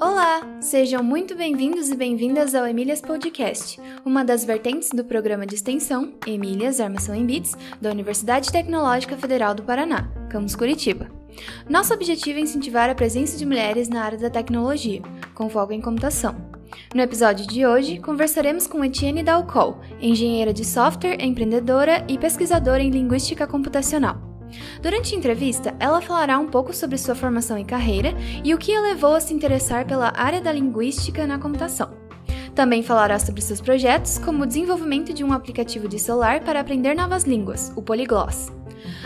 [0.00, 5.54] Olá, sejam muito bem-vindos e bem-vindas ao Emílias Podcast, uma das vertentes do programa de
[5.54, 11.08] extensão Emílias Armação em Bits da Universidade Tecnológica Federal do Paraná, campus Curitiba.
[11.70, 15.00] Nosso objetivo é incentivar a presença de mulheres na área da tecnologia,
[15.32, 16.34] com foco em computação.
[16.92, 22.90] No episódio de hoje, conversaremos com Etienne Dalcol, engenheira de software, empreendedora e pesquisadora em
[22.90, 24.33] linguística computacional.
[24.80, 28.74] Durante a entrevista, ela falará um pouco sobre sua formação e carreira e o que
[28.74, 31.90] a levou a se interessar pela área da linguística na computação.
[32.54, 36.94] Também falará sobre seus projetos, como o desenvolvimento de um aplicativo de celular para aprender
[36.94, 38.52] novas línguas, o Polygloss.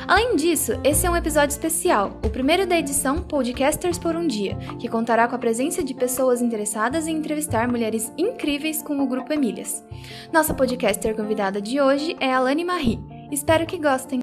[0.06, 4.56] Além disso, esse é um episódio especial, o primeiro da edição Podcasters por um Dia,
[4.78, 9.32] que contará com a presença de pessoas interessadas em entrevistar mulheres incríveis com o Grupo
[9.32, 9.84] Emílias.
[10.32, 13.00] Nossa podcaster convidada de hoje é a Lani Marie.
[13.30, 14.20] Espero que gostem.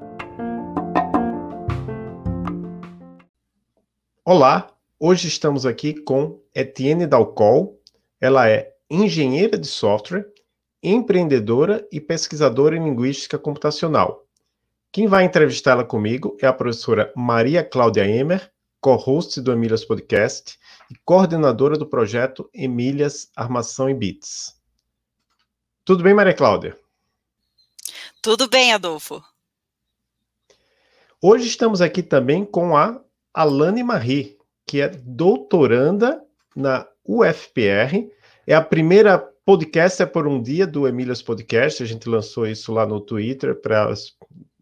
[4.28, 7.80] Olá, hoje estamos aqui com Etienne Dalcol.
[8.20, 10.26] Ela é engenheira de software,
[10.82, 14.26] empreendedora e pesquisadora em linguística computacional.
[14.90, 20.58] Quem vai entrevistá-la comigo é a professora Maria Cláudia Emer, co-host do Emílias Podcast
[20.90, 24.60] e coordenadora do projeto Emílias Armação e Bits.
[25.84, 26.76] Tudo bem, Maria Cláudia?
[28.20, 29.22] Tudo bem, Adolfo.
[31.22, 33.05] Hoje estamos aqui também com a
[33.36, 36.22] Alane Marie, que é doutoranda
[36.56, 38.08] na UFPR,
[38.46, 41.82] é a primeira podcaster por um dia do Emílias Podcast.
[41.82, 43.92] A gente lançou isso lá no Twitter para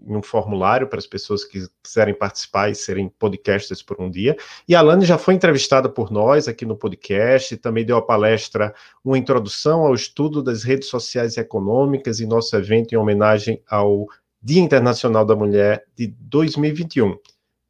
[0.05, 4.37] um formulário para as pessoas que quiserem participar e serem podcasters por um dia.
[4.69, 8.75] E a Alane já foi entrevistada por nós aqui no podcast, também deu a palestra
[9.05, 14.09] Uma Introdução ao Estudo das Redes Sociais e Econômicas em nosso evento em homenagem ao
[14.43, 17.17] Dia Internacional da Mulher de 2021.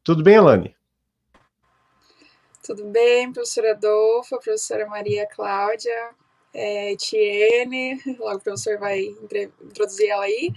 [0.03, 0.74] Tudo bem, Alane?
[2.65, 6.15] Tudo bem, professora Adolfo, professora Maria Cláudia,
[6.51, 10.51] é, Etienne, logo o professor vai introduzir ela aí.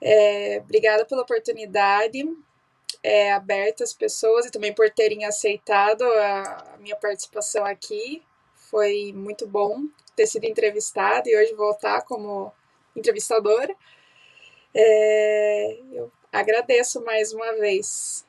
[0.00, 2.22] É, obrigada pela oportunidade
[3.02, 8.22] é, aberta às pessoas e também por terem aceitado a, a, minha participação aqui.
[8.54, 9.82] Foi muito bom
[10.14, 12.52] ter sido entrevistada e hoje voltar como
[12.94, 13.74] entrevistadora.
[14.72, 18.24] É, eu agradeço mais uma vez.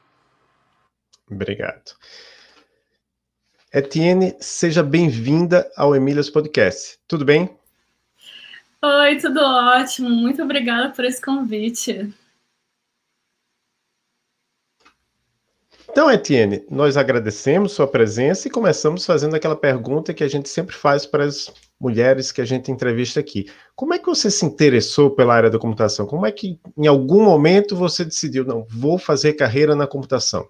[1.29, 1.95] Obrigado.
[3.77, 6.97] Etienne, seja bem-vinda ao Emílias Podcast.
[7.07, 7.55] Tudo bem?
[8.81, 10.09] Oi, tudo ótimo.
[10.09, 12.11] Muito obrigada por esse convite.
[15.87, 20.75] Então, Etienne, nós agradecemos sua presença e começamos fazendo aquela pergunta que a gente sempre
[20.75, 23.45] faz para as mulheres que a gente entrevista aqui.
[23.75, 26.07] Como é que você se interessou pela área da computação?
[26.07, 30.49] Como é que, em algum momento, você decidiu, não, vou fazer carreira na computação?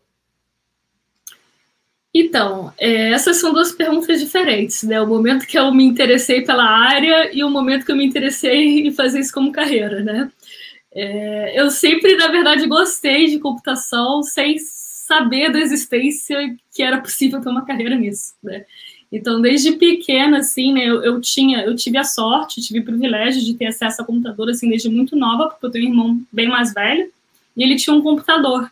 [2.13, 4.99] Então, é, essas são duas perguntas diferentes, né?
[5.01, 8.87] O momento que eu me interessei pela área e o momento que eu me interessei
[8.87, 10.31] em fazer isso como carreira, né?
[10.91, 17.39] É, eu sempre, na verdade, gostei de computação sem saber da existência que era possível
[17.41, 18.65] ter uma carreira nisso, né?
[19.11, 23.41] Então, desde pequena, assim, né, eu, eu, tinha, eu tive a sorte, tive o privilégio
[23.43, 26.49] de ter acesso a computador, assim, desde muito nova, porque eu tenho um irmão bem
[26.49, 27.09] mais velho,
[27.55, 28.69] e ele tinha um computador.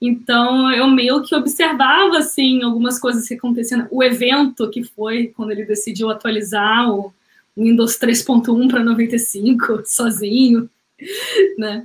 [0.00, 3.88] Então, eu meio que observava, assim, algumas coisas aconteciam.
[3.90, 7.12] O evento que foi quando ele decidiu atualizar o
[7.56, 10.70] Windows 3.1 para 95, sozinho,
[11.58, 11.84] né?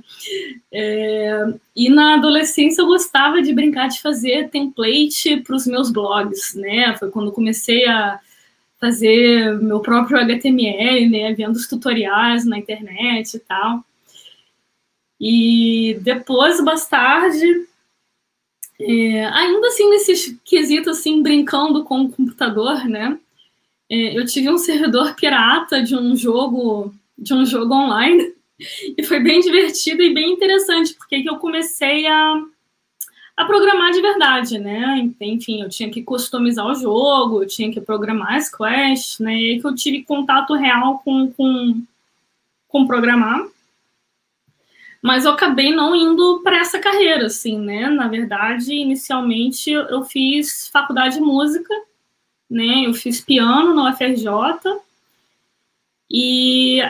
[0.72, 6.54] É, e na adolescência eu gostava de brincar de fazer template para os meus blogs,
[6.54, 6.96] né?
[6.96, 8.20] Foi quando comecei a
[8.80, 11.32] fazer meu próprio HTML, né?
[11.32, 13.84] Vendo os tutoriais na internet e tal.
[15.20, 17.66] E depois, mais tarde,
[18.80, 23.18] é, ainda assim, nesse quesito, assim, brincando com o computador, né?
[23.88, 28.32] É, eu tive um servidor pirata de um jogo, de um jogo online,
[28.98, 32.42] e foi bem divertido e bem interessante, porque eu comecei a,
[33.36, 35.08] a programar de verdade, né?
[35.20, 39.34] Enfim, eu tinha que customizar o jogo, eu tinha que programar as quests, né?
[39.34, 41.82] E aí que eu tive contato real com, com,
[42.68, 43.46] com programar
[45.04, 47.90] mas eu acabei não indo para essa carreira, assim, né?
[47.90, 51.74] Na verdade, inicialmente eu fiz faculdade de música,
[52.48, 52.86] né?
[52.86, 54.80] Eu fiz piano na UFRJ
[56.10, 56.80] e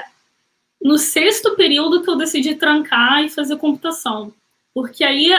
[0.81, 4.33] no sexto período que eu decidi trancar e fazer computação,
[4.73, 5.33] porque aí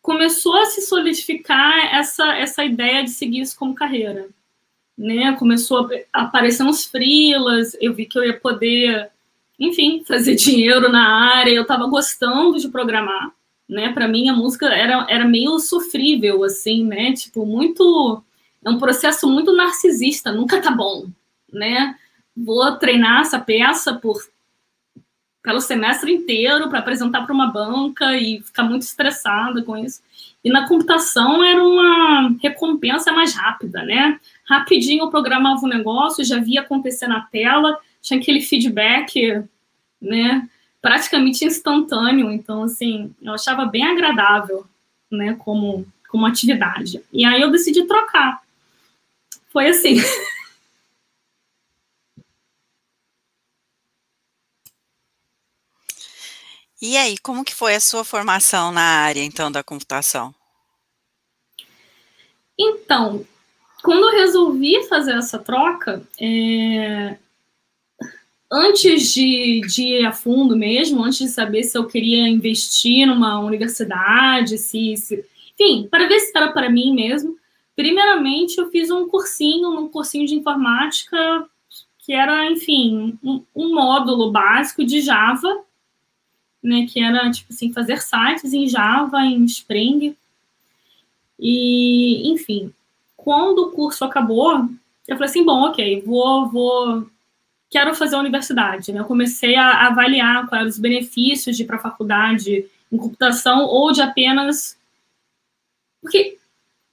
[0.00, 4.28] começou a se solidificar essa essa ideia de seguir isso como carreira,
[4.96, 5.32] né?
[5.32, 9.10] Começou a aparecer uns frilas, eu vi que eu ia poder
[9.58, 13.32] enfim, fazer dinheiro na área, eu estava gostando de programar,
[13.68, 13.92] né?
[13.92, 17.12] Para mim a música era, era meio sofrível, assim, né?
[17.12, 18.22] Tipo, muito.
[18.64, 21.06] É um processo muito narcisista, nunca tá bom,
[21.52, 21.96] né?
[22.36, 24.18] Vou treinar essa peça por
[25.46, 30.02] pelo semestre inteiro para apresentar para uma banca e ficar muito estressada com isso.
[30.42, 34.18] E na computação era uma recompensa mais rápida, né?
[34.44, 39.44] Rapidinho eu programava o negócio, já via acontecer na tela, tinha aquele feedback,
[40.00, 40.48] né?
[40.80, 42.30] Praticamente instantâneo.
[42.30, 44.64] Então, assim, eu achava bem agradável,
[45.10, 45.34] né?
[45.40, 47.02] Como, como atividade.
[47.12, 48.40] E aí eu decidi trocar.
[49.52, 49.96] Foi assim.
[56.78, 60.32] E aí, como que foi a sua formação na área, então, da computação?
[62.56, 63.26] Então,
[63.82, 67.16] quando eu resolvi fazer essa troca, é...
[68.50, 73.40] antes de, de ir a fundo mesmo, antes de saber se eu queria investir numa
[73.40, 75.24] universidade, se, se...
[75.54, 77.36] enfim, para ver se era para mim mesmo,
[77.74, 81.48] primeiramente eu fiz um cursinho, um cursinho de informática
[81.98, 85.66] que era, enfim, um, um módulo básico de Java
[86.66, 90.16] né, que era tipo assim fazer sites em Java, em Spring.
[91.38, 92.72] E, enfim,
[93.16, 94.68] quando o curso acabou,
[95.06, 97.06] eu falei assim, bom, ok, vou, vou,
[97.76, 98.90] quero fazer a universidade.
[98.90, 99.00] Né?
[99.00, 103.66] Eu comecei a avaliar quais eram os benefícios de ir para a faculdade em computação
[103.66, 104.78] ou de apenas
[106.00, 106.38] porque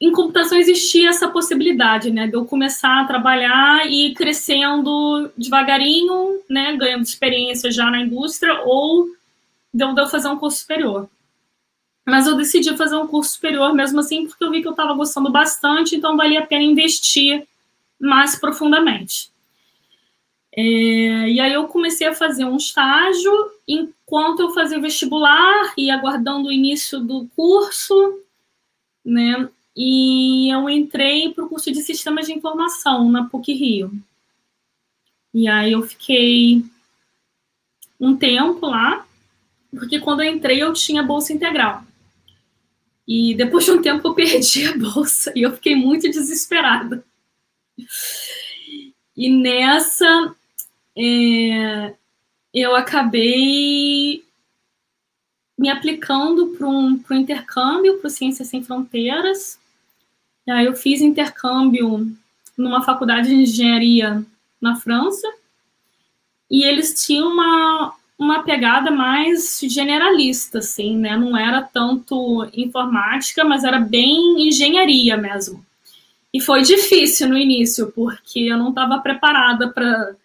[0.02, 6.42] em computação existia essa possibilidade, né, de eu começar a trabalhar e ir crescendo devagarinho,
[6.50, 9.08] né, ganhando experiência já na indústria ou
[9.74, 11.08] deu, deu fazer um curso superior.
[12.06, 14.94] Mas eu decidi fazer um curso superior mesmo assim, porque eu vi que eu estava
[14.94, 17.48] gostando bastante, então valia a pena investir
[17.98, 19.33] mais profundamente.
[20.56, 23.32] É, e aí eu comecei a fazer um estágio
[23.68, 28.20] enquanto eu fazia o vestibular e aguardando o início do curso,
[29.04, 29.50] né?
[29.76, 33.92] E eu entrei para o curso de Sistemas de Informação na PUC Rio.
[35.34, 36.64] E aí eu fiquei
[38.00, 39.08] um tempo lá,
[39.72, 41.84] porque quando eu entrei eu tinha bolsa integral.
[43.08, 47.04] E depois de um tempo eu perdi a bolsa e eu fiquei muito desesperada.
[49.18, 50.36] E nessa
[50.98, 51.94] é,
[52.54, 54.24] eu acabei
[55.58, 59.60] me aplicando para um, um intercâmbio para Ciências Sem Fronteiras.
[60.46, 62.12] E aí eu fiz intercâmbio
[62.58, 64.24] numa faculdade de engenharia
[64.62, 65.28] na França.
[66.50, 71.18] E eles tinham uma, uma pegada mais generalista, assim, né?
[71.18, 75.66] Não era tanto informática, mas era bem engenharia mesmo.
[76.34, 80.16] E foi difícil no início, porque eu não estava preparada para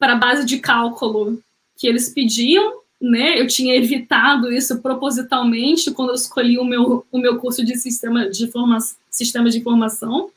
[0.00, 1.42] a base de cálculo
[1.76, 3.40] que eles pediam, né?
[3.40, 8.28] Eu tinha evitado isso propositalmente quando eu escolhi o meu, o meu curso de sistema
[8.28, 8.78] de, forma,
[9.10, 10.30] sistema de informação.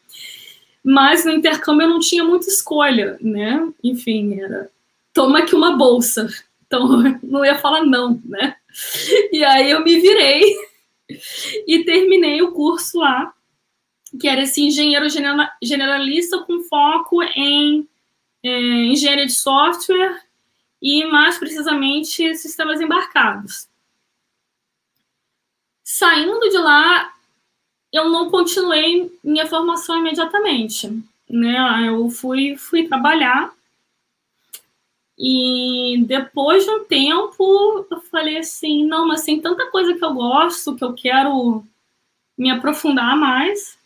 [0.83, 3.67] Mas no intercâmbio eu não tinha muita escolha, né?
[3.83, 4.69] Enfim, era
[5.13, 6.29] toma aqui uma bolsa.
[6.65, 8.55] Então, não ia falar não, né?
[9.31, 10.55] E aí eu me virei
[11.67, 13.33] e terminei o curso lá,
[14.19, 15.07] que era esse engenheiro
[15.61, 17.87] generalista com foco em
[18.43, 18.49] é,
[18.85, 20.21] engenharia de software
[20.81, 23.67] e, mais precisamente, sistemas embarcados.
[25.83, 27.13] Saindo de lá,
[27.91, 30.87] eu não continuei minha formação imediatamente.
[31.29, 31.87] Né?
[31.87, 33.53] Eu fui, fui trabalhar
[35.21, 40.13] e depois de um tempo, eu falei assim: não, mas tem tanta coisa que eu
[40.13, 41.61] gosto, que eu quero
[42.37, 43.77] me aprofundar mais.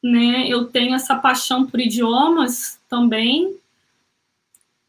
[0.00, 0.46] Né?
[0.48, 3.58] Eu tenho essa paixão por idiomas também.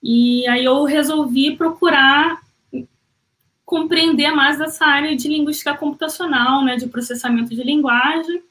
[0.09, 2.41] E aí eu resolvi procurar
[3.65, 8.41] compreender mais dessa área de linguística computacional, né, de processamento de linguagem.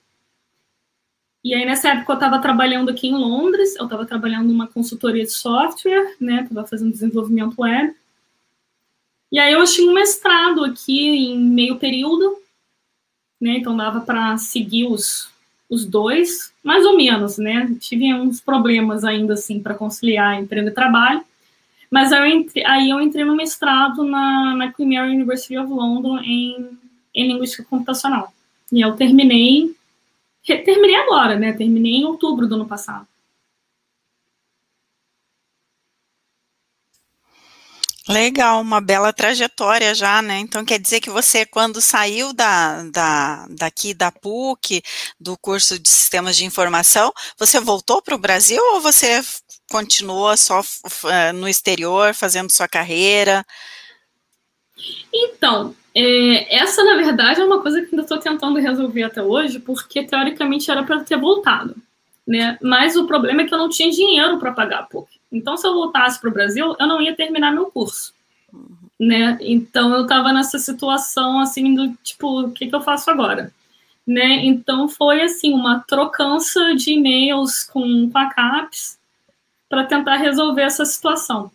[1.42, 5.24] E aí, nessa época, eu estava trabalhando aqui em Londres, eu estava trabalhando numa consultoria
[5.24, 6.42] de software, né?
[6.42, 7.94] Estava fazendo desenvolvimento web.
[9.32, 12.36] E aí, eu achei um mestrado aqui em meio período,
[13.40, 13.58] né?
[13.58, 15.30] Então, dava para seguir os,
[15.70, 17.74] os dois, mais ou menos, né?
[17.80, 21.24] Tive uns problemas ainda, assim, para conciliar emprego e trabalho.
[21.96, 26.18] Mas eu entrei, aí eu entrei no mestrado na, na Queen Mary University of London
[26.18, 26.78] em,
[27.14, 28.34] em linguística computacional.
[28.70, 29.74] E eu terminei
[30.44, 31.54] terminei agora, né?
[31.54, 33.08] Terminei em outubro do ano passado.
[38.08, 40.38] Legal, uma bela trajetória já, né?
[40.38, 44.80] Então quer dizer que você, quando saiu da, da, daqui da PUC,
[45.18, 49.20] do curso de sistemas de informação, você voltou para o Brasil ou você
[49.70, 50.60] continuou só
[51.34, 53.44] no exterior, fazendo sua carreira?
[55.12, 59.58] Então, é, essa na verdade é uma coisa que ainda estou tentando resolver até hoje,
[59.58, 61.74] porque teoricamente era para ter voltado,
[62.26, 62.58] né?
[62.62, 65.08] Mas o problema é que eu não tinha dinheiro para pagar a PUC.
[65.32, 68.12] Então, se eu voltasse para o Brasil, eu não ia terminar meu curso,
[69.00, 69.38] né?
[69.40, 73.52] Então, eu estava nessa situação assim do tipo, o que, que eu faço agora?
[74.06, 74.46] Né?
[74.46, 78.96] Então, foi assim uma trocança de e-mails com, com a CAPES
[79.68, 81.50] para tentar resolver essa situação.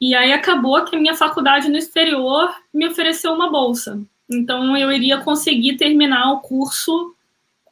[0.00, 4.00] E aí acabou que a minha faculdade no exterior me ofereceu uma bolsa.
[4.28, 7.14] Então eu iria conseguir terminar o curso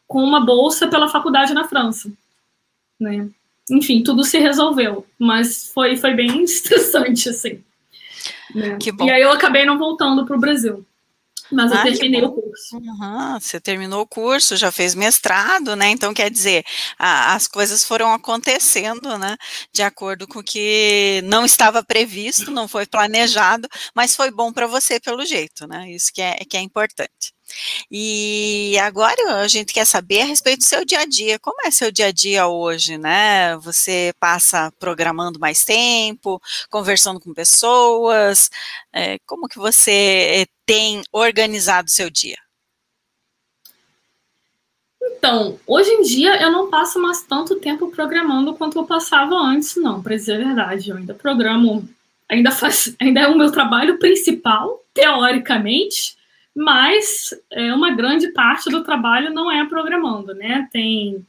[0.06, 2.12] com uma bolsa pela faculdade na França,
[2.98, 3.28] né?
[3.70, 7.62] Enfim, tudo se resolveu, mas foi foi bem estressante assim.
[8.54, 8.76] Né?
[8.80, 9.04] Que bom.
[9.04, 10.84] E aí eu acabei não voltando para o Brasil.
[11.52, 12.76] Mas eu ah, terminei o curso.
[12.76, 15.90] Uhum, você terminou o curso, já fez mestrado, né?
[15.90, 16.64] Então, quer dizer,
[16.98, 19.36] a, as coisas foram acontecendo, né?
[19.72, 24.66] De acordo com o que não estava previsto, não foi planejado, mas foi bom para
[24.66, 25.90] você pelo jeito, né?
[25.90, 27.32] Isso que é, que é importante.
[27.90, 31.38] E agora a gente quer saber a respeito do seu dia a dia.
[31.38, 33.56] Como é seu dia a dia hoje, né?
[33.58, 36.40] Você passa programando mais tempo,
[36.70, 38.50] conversando com pessoas?
[38.92, 42.38] É, como que você tem organizado seu dia?
[45.02, 49.76] Então, hoje em dia eu não passo mais tanto tempo programando quanto eu passava antes,
[49.76, 50.90] não, para dizer a verdade.
[50.90, 51.88] Eu ainda programo,
[52.28, 56.16] ainda faz, ainda é o meu trabalho principal, teoricamente,
[56.54, 60.68] mas é, uma grande parte do trabalho não é programando, né?
[60.72, 61.24] Tem,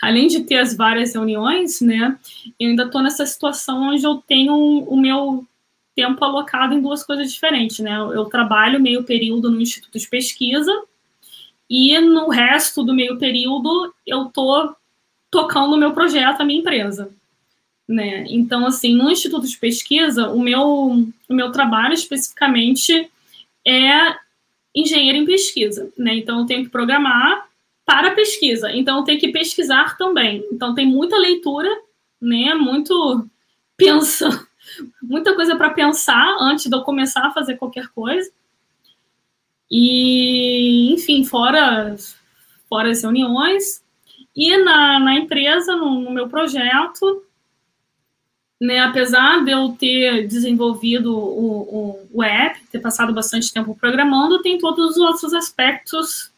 [0.00, 2.18] além de ter as várias reuniões, né?
[2.58, 5.46] Eu ainda estou nessa situação onde eu tenho o meu
[5.94, 7.96] tempo alocado em duas coisas diferentes, né?
[7.96, 10.72] Eu trabalho meio período no Instituto de Pesquisa
[11.68, 14.74] e no resto do meio período eu tô
[15.30, 17.10] tocando o meu projeto, a minha empresa,
[17.88, 18.26] né?
[18.28, 20.62] Então, assim, no Instituto de Pesquisa, o meu,
[21.28, 23.10] o meu trabalho especificamente
[23.66, 24.21] é
[24.74, 26.14] engenheiro em pesquisa, né?
[26.16, 27.48] Então eu tenho que programar
[27.84, 28.70] para pesquisa.
[28.72, 30.44] Então eu tenho que pesquisar também.
[30.52, 31.68] Então tem muita leitura,
[32.20, 32.54] né?
[32.54, 33.28] Muito
[33.76, 34.46] pensa,
[35.02, 38.30] muita coisa para pensar antes de eu começar a fazer qualquer coisa.
[39.70, 41.96] E, enfim, fora,
[42.68, 43.82] fora as reuniões.
[44.36, 47.24] E na, na empresa, no, no meu projeto,
[48.62, 54.40] né, apesar de eu ter desenvolvido o, o, o, app, ter passado bastante tempo programando,
[54.40, 56.30] tem todos os outros aspectos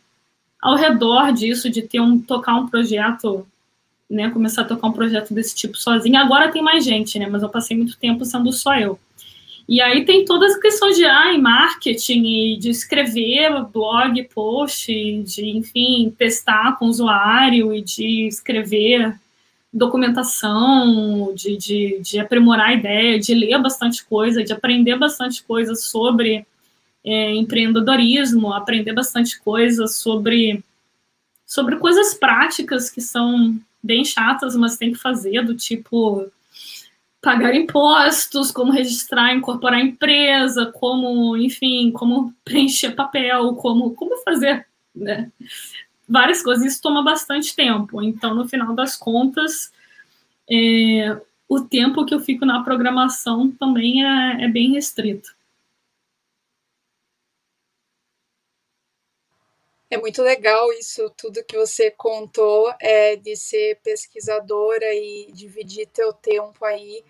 [0.59, 3.47] ao redor disso, de ter um, tocar um projeto,
[4.09, 6.19] né, começar a tocar um projeto desse tipo sozinho.
[6.19, 8.99] Agora tem mais gente, né, mas eu passei muito tempo sendo só eu.
[9.69, 14.91] E aí tem todas as questões de ah, marketing, e de escrever blog, post,
[15.25, 19.15] de, enfim, testar com o usuário e de escrever
[19.75, 25.75] documentação, de, de, de, aprimorar a ideia, de ler bastante coisa, de aprender bastante coisa
[25.75, 26.47] sobre
[27.05, 30.63] é, empreendedorismo, aprender bastante coisa sobre,
[31.45, 36.31] sobre coisas práticas que são bem chatas, mas tem que fazer, do tipo
[37.21, 45.33] pagar impostos, como registrar, incorporar empresa, como, enfim, como preencher papel, como, como fazer, né?
[46.09, 48.03] Várias coisas, isso toma bastante tempo.
[48.03, 49.73] Então, no final das contas,
[50.51, 55.35] é, o tempo que eu fico na programação também é, é bem restrito.
[59.91, 66.13] É muito legal isso, tudo que você contou, é, de ser pesquisadora e dividir teu
[66.13, 67.05] tempo aí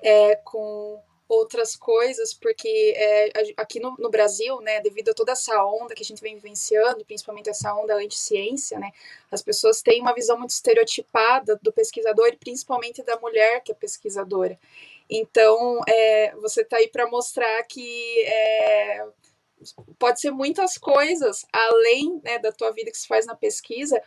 [0.00, 5.64] é, com outras coisas, porque é, aqui no, no, Brasil, né, devido a toda essa
[5.64, 8.90] onda que a gente vem vivenciando, principalmente essa onda anti-ciência, né,
[9.30, 13.74] as pessoas têm uma visão muito estereotipada do pesquisador e principalmente da mulher que é
[13.74, 14.58] pesquisadora.
[15.08, 19.06] Então, é, você está aí para mostrar que é,
[19.98, 24.00] pode ser muitas coisas além né, da tua vida que se faz na pesquisa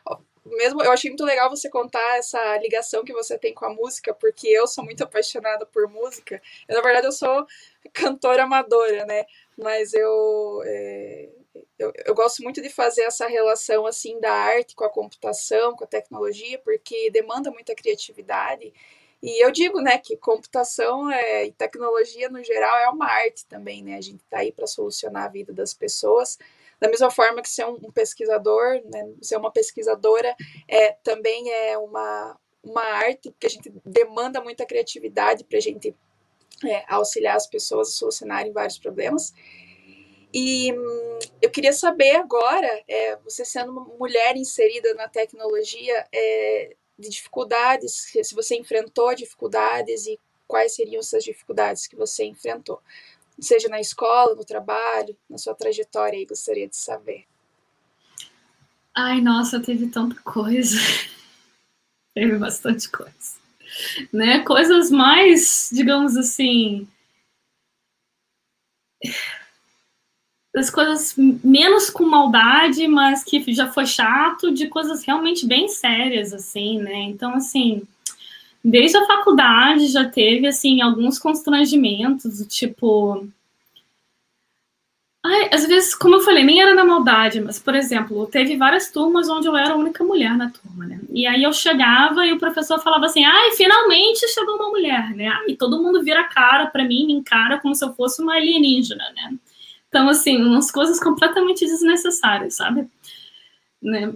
[0.49, 4.13] mesmo eu achei muito legal você contar essa ligação que você tem com a música,
[4.13, 6.41] porque eu sou muito apaixonada por música.
[6.67, 7.45] Eu, na verdade, eu sou
[7.93, 9.25] cantora amadora, né?
[9.57, 11.29] Mas eu, é,
[11.77, 15.83] eu, eu gosto muito de fazer essa relação assim da arte com a computação, com
[15.83, 18.73] a tecnologia, porque demanda muita criatividade.
[19.21, 23.83] E eu digo, né, que computação é, e tecnologia no geral é uma arte também,
[23.83, 23.95] né?
[23.95, 26.37] A gente está aí para solucionar a vida das pessoas.
[26.79, 30.35] Da mesma forma que ser um, pesquisador, né, ser uma pesquisadora
[30.67, 35.95] é, também é uma, uma arte que a gente demanda muita criatividade para a gente
[36.65, 39.33] é, auxiliar as pessoas a solucionarem vários problemas.
[40.33, 46.75] E hum, eu queria saber agora, é, você sendo uma mulher inserida na tecnologia, é,
[46.99, 52.81] de dificuldades, se você enfrentou dificuldades e quais seriam essas dificuldades que você enfrentou.
[53.41, 57.25] Seja na escola, no trabalho, na sua trajetória aí, gostaria de saber.
[58.95, 60.77] Ai, nossa, teve tanta coisa.
[62.13, 63.39] teve bastante coisa.
[64.11, 64.39] Né?
[64.39, 66.87] Coisas mais, digamos assim,
[70.53, 76.33] das coisas menos com maldade, mas que já foi chato, de coisas realmente bem sérias,
[76.33, 77.03] assim, né?
[77.03, 77.83] Então, assim,
[78.63, 83.27] desde a faculdade já teve, assim, alguns constrangimentos, tipo.
[85.23, 88.89] Ai, às vezes, como eu falei, nem era na maldade, mas, por exemplo, teve várias
[88.89, 90.99] turmas onde eu era a única mulher na turma, né?
[91.09, 95.29] E aí eu chegava e o professor falava assim: ai, finalmente chegou uma mulher, né?
[95.47, 98.35] E todo mundo vira a cara para mim, me encara como se eu fosse uma
[98.35, 99.37] alienígena, né?
[99.89, 102.87] Então, assim, umas coisas completamente desnecessárias, sabe?
[103.81, 104.13] Né?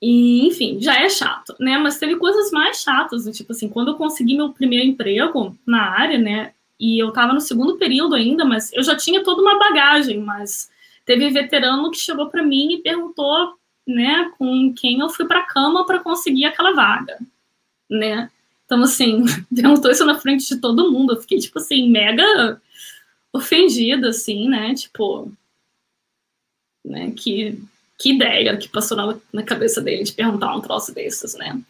[0.00, 1.76] E, enfim, já é chato, né?
[1.78, 5.90] Mas teve coisas mais chatas, do tipo assim, quando eu consegui meu primeiro emprego na
[5.90, 6.52] área, né?
[6.78, 10.70] E eu tava no segundo período ainda, mas eu já tinha toda uma bagagem, mas
[11.04, 13.54] teve veterano que chegou para mim e perguntou,
[13.86, 17.18] né, com quem eu fui para cama para conseguir aquela vaga,
[17.90, 18.30] né?
[18.64, 21.14] Então, assim, perguntou isso na frente de todo mundo.
[21.14, 22.60] Eu fiquei, tipo assim, mega
[23.32, 24.74] ofendida, assim, né?
[24.74, 25.32] Tipo,
[26.84, 27.10] né?
[27.12, 27.58] Que,
[27.98, 31.60] que ideia que passou na, na cabeça dele de perguntar um troço desses, né?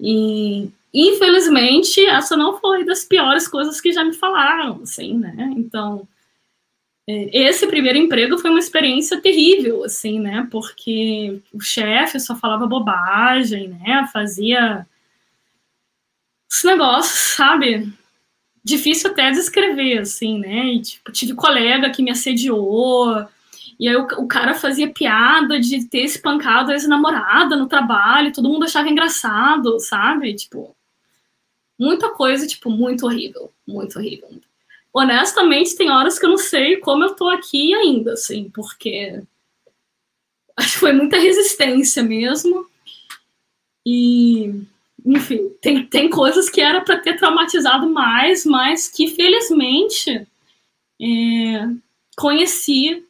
[0.00, 5.52] E, infelizmente, essa não foi das piores coisas que já me falaram, assim, né?
[5.56, 6.08] Então,
[7.08, 10.48] é, esse primeiro emprego foi uma experiência terrível, assim, né?
[10.50, 14.08] Porque o chefe só falava bobagem, né?
[14.12, 14.86] Fazia
[16.50, 17.92] os negócios, sabe?
[18.64, 20.72] difícil até descrever, assim, né?
[20.72, 23.26] E, tipo, tive colega que me assediou,
[23.78, 28.48] e aí o, o cara fazia piada de ter espancado a ex-namorada no trabalho, todo
[28.48, 30.34] mundo achava engraçado, sabe?
[30.34, 30.74] Tipo,
[31.78, 34.28] muita coisa, tipo, muito horrível, muito horrível.
[34.92, 39.22] Honestamente, tem horas que eu não sei como eu tô aqui ainda, assim, porque
[40.56, 42.66] acho que foi muita resistência mesmo.
[43.84, 44.64] E
[45.04, 50.26] enfim, tem, tem coisas que era para ter traumatizado mais, mas que felizmente
[51.00, 51.68] é,
[52.16, 53.04] conheci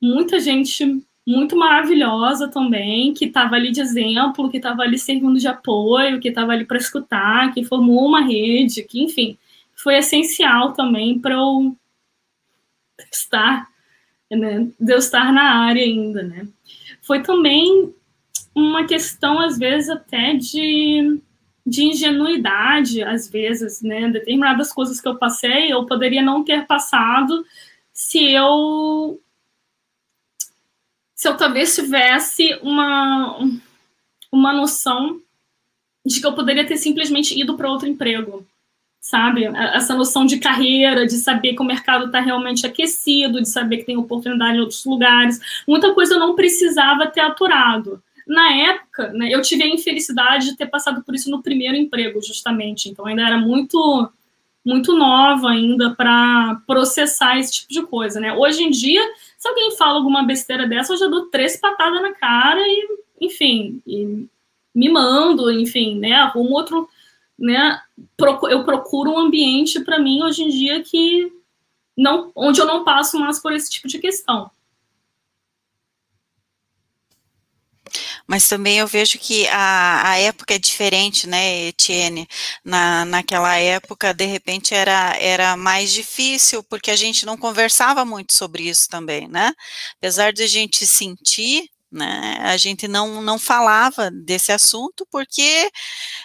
[0.00, 5.46] muita gente muito maravilhosa também, que estava ali de exemplo, que estava ali servindo de
[5.46, 9.36] apoio, que estava ali para escutar, que formou uma rede, que, enfim,
[9.76, 11.76] foi essencial também para eu
[13.12, 13.68] estar,
[14.30, 16.48] né, de eu estar na área ainda, né.
[17.02, 17.94] Foi também
[18.54, 21.20] uma questão, às vezes, até de,
[21.66, 24.08] de ingenuidade, às vezes, né?
[24.08, 27.44] Determinadas coisas que eu passei, eu poderia não ter passado
[27.92, 29.20] se eu
[31.20, 33.38] se eu talvez tivesse uma
[34.32, 35.20] uma noção
[36.06, 38.46] de que eu poderia ter simplesmente ido para outro emprego,
[39.02, 39.44] sabe?
[39.44, 43.84] Essa noção de carreira, de saber que o mercado está realmente aquecido, de saber que
[43.84, 45.38] tem oportunidade em outros lugares.
[45.68, 50.56] Muita coisa eu não precisava ter aturado na época, né, eu tive a infelicidade de
[50.56, 52.88] ter passado por isso no primeiro emprego, justamente.
[52.88, 54.10] Então, ainda era muito
[54.64, 58.32] muito nova ainda para processar esse tipo de coisa, né?
[58.34, 59.02] Hoje em dia,
[59.38, 63.82] se alguém fala alguma besteira dessa, eu já dou três patadas na cara e, enfim,
[63.86, 64.26] e
[64.74, 66.12] me mando, enfim, né?
[66.12, 66.88] Arrumo outro,
[67.38, 67.80] né?
[68.50, 71.32] Eu procuro um ambiente para mim hoje em dia que
[71.96, 74.50] não, onde eu não passo mais por esse tipo de questão.
[78.30, 82.28] Mas também eu vejo que a, a época é diferente, né, Etienne?
[82.64, 88.32] Na, naquela época, de repente, era, era mais difícil, porque a gente não conversava muito
[88.32, 89.52] sobre isso também, né?
[89.96, 92.38] Apesar de a gente sentir né?
[92.42, 95.70] A gente não, não falava desse assunto porque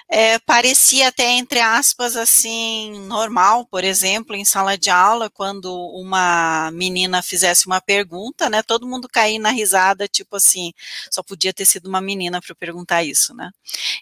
[0.10, 6.70] é, parecia até, entre aspas, assim, normal, por exemplo, em sala de aula, quando uma
[6.72, 8.62] menina fizesse uma pergunta, né?
[8.62, 10.72] Todo mundo caía na risada, tipo assim,
[11.10, 13.50] só podia ter sido uma menina para perguntar isso, né?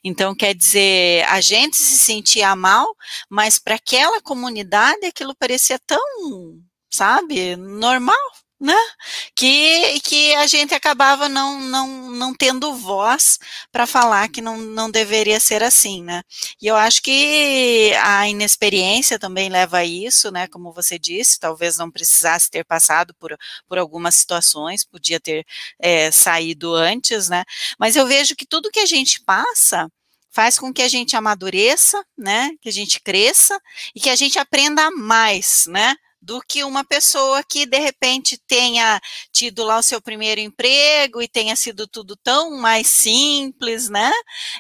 [0.04, 2.96] Então, quer dizer, a gente se sentia mal,
[3.30, 6.00] mas para aquela comunidade aquilo parecia tão,
[6.92, 8.16] sabe, normal,
[8.64, 8.78] né?
[9.36, 13.38] Que, que a gente acabava não, não, não tendo voz
[13.70, 16.24] para falar que não, não deveria ser assim, né?
[16.62, 20.48] E eu acho que a inexperiência também leva a isso, né?
[20.48, 25.46] Como você disse, talvez não precisasse ter passado por, por algumas situações, podia ter
[25.78, 27.44] é, saído antes, né?
[27.78, 29.90] Mas eu vejo que tudo que a gente passa
[30.32, 32.52] faz com que a gente amadureça, né?
[32.62, 33.60] Que a gente cresça
[33.94, 35.98] e que a gente aprenda mais, né?
[36.24, 39.00] Do que uma pessoa que de repente tenha
[39.32, 44.10] tido lá o seu primeiro emprego e tenha sido tudo tão mais simples, né?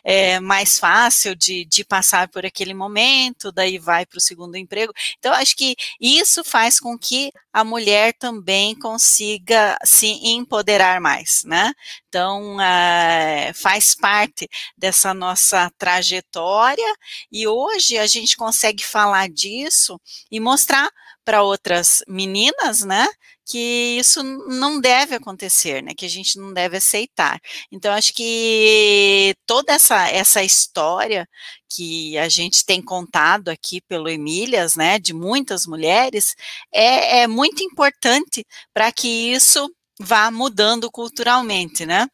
[0.03, 4.91] É, mais fácil de, de passar por aquele momento, daí vai para o segundo emprego.
[5.17, 11.71] Então, acho que isso faz com que a mulher também consiga se empoderar mais, né?
[12.09, 16.93] Então, uh, faz parte dessa nossa trajetória
[17.31, 19.99] e hoje a gente consegue falar disso
[20.29, 20.91] e mostrar
[21.23, 23.07] para outras meninas, né,
[23.45, 27.39] que isso não deve acontecer, né, que a gente não deve aceitar.
[27.71, 31.27] Então, acho que toda essa, essa história
[31.69, 36.35] que a gente tem contado aqui pelo Emílias, né, de muitas mulheres,
[36.71, 42.07] é, é muito importante para que isso vá mudando culturalmente, né?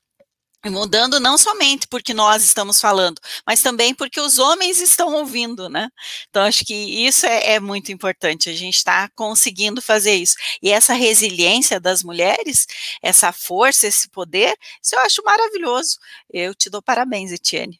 [0.67, 5.89] Mudando não somente porque nós estamos falando, mas também porque os homens estão ouvindo, né?
[6.29, 10.35] Então, acho que isso é, é muito importante, a gente está conseguindo fazer isso.
[10.61, 12.67] E essa resiliência das mulheres,
[13.01, 15.97] essa força, esse poder, isso eu acho maravilhoso.
[16.29, 17.79] Eu te dou parabéns, Etienne.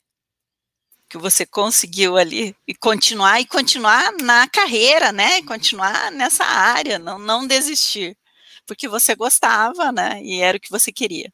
[1.10, 5.42] Que você conseguiu ali e continuar e continuar na carreira, né?
[5.44, 8.18] Continuar nessa área, não, não desistir.
[8.66, 10.22] Porque você gostava, né?
[10.24, 11.32] E era o que você queria.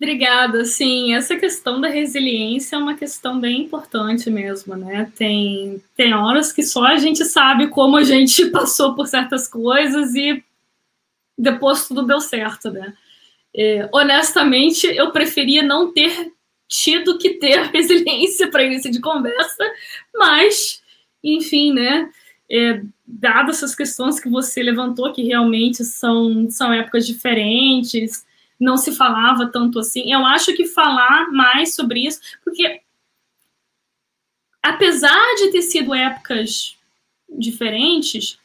[0.00, 0.64] Obrigada.
[0.64, 5.12] Sim, essa questão da resiliência é uma questão bem importante mesmo, né?
[5.14, 10.14] Tem, tem horas que só a gente sabe como a gente passou por certas coisas
[10.14, 10.42] e
[11.36, 12.94] depois tudo deu certo, né?
[13.54, 16.32] É, honestamente, eu preferia não ter
[16.66, 19.70] tido que ter resiliência para início de conversa,
[20.14, 20.82] mas,
[21.22, 22.10] enfim, né?
[22.50, 28.24] É, dadas essas questões que você levantou, que realmente são, são épocas diferentes,
[28.60, 30.12] não se falava tanto assim.
[30.12, 32.82] Eu acho que falar mais sobre isso, porque
[34.62, 36.76] apesar de ter sido épocas
[37.28, 38.38] diferentes,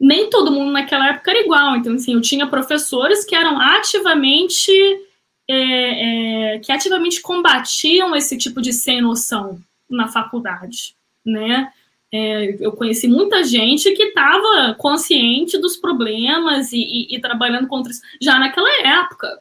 [0.00, 1.76] nem todo mundo naquela época era igual.
[1.76, 4.72] Então, assim, eu tinha professores que eram ativamente
[5.48, 11.70] é, é, que ativamente combatiam esse tipo de sem noção na faculdade, né?
[12.16, 17.90] É, eu conheci muita gente que estava consciente dos problemas e, e, e, trabalhando contra
[17.90, 19.40] isso já naquela época,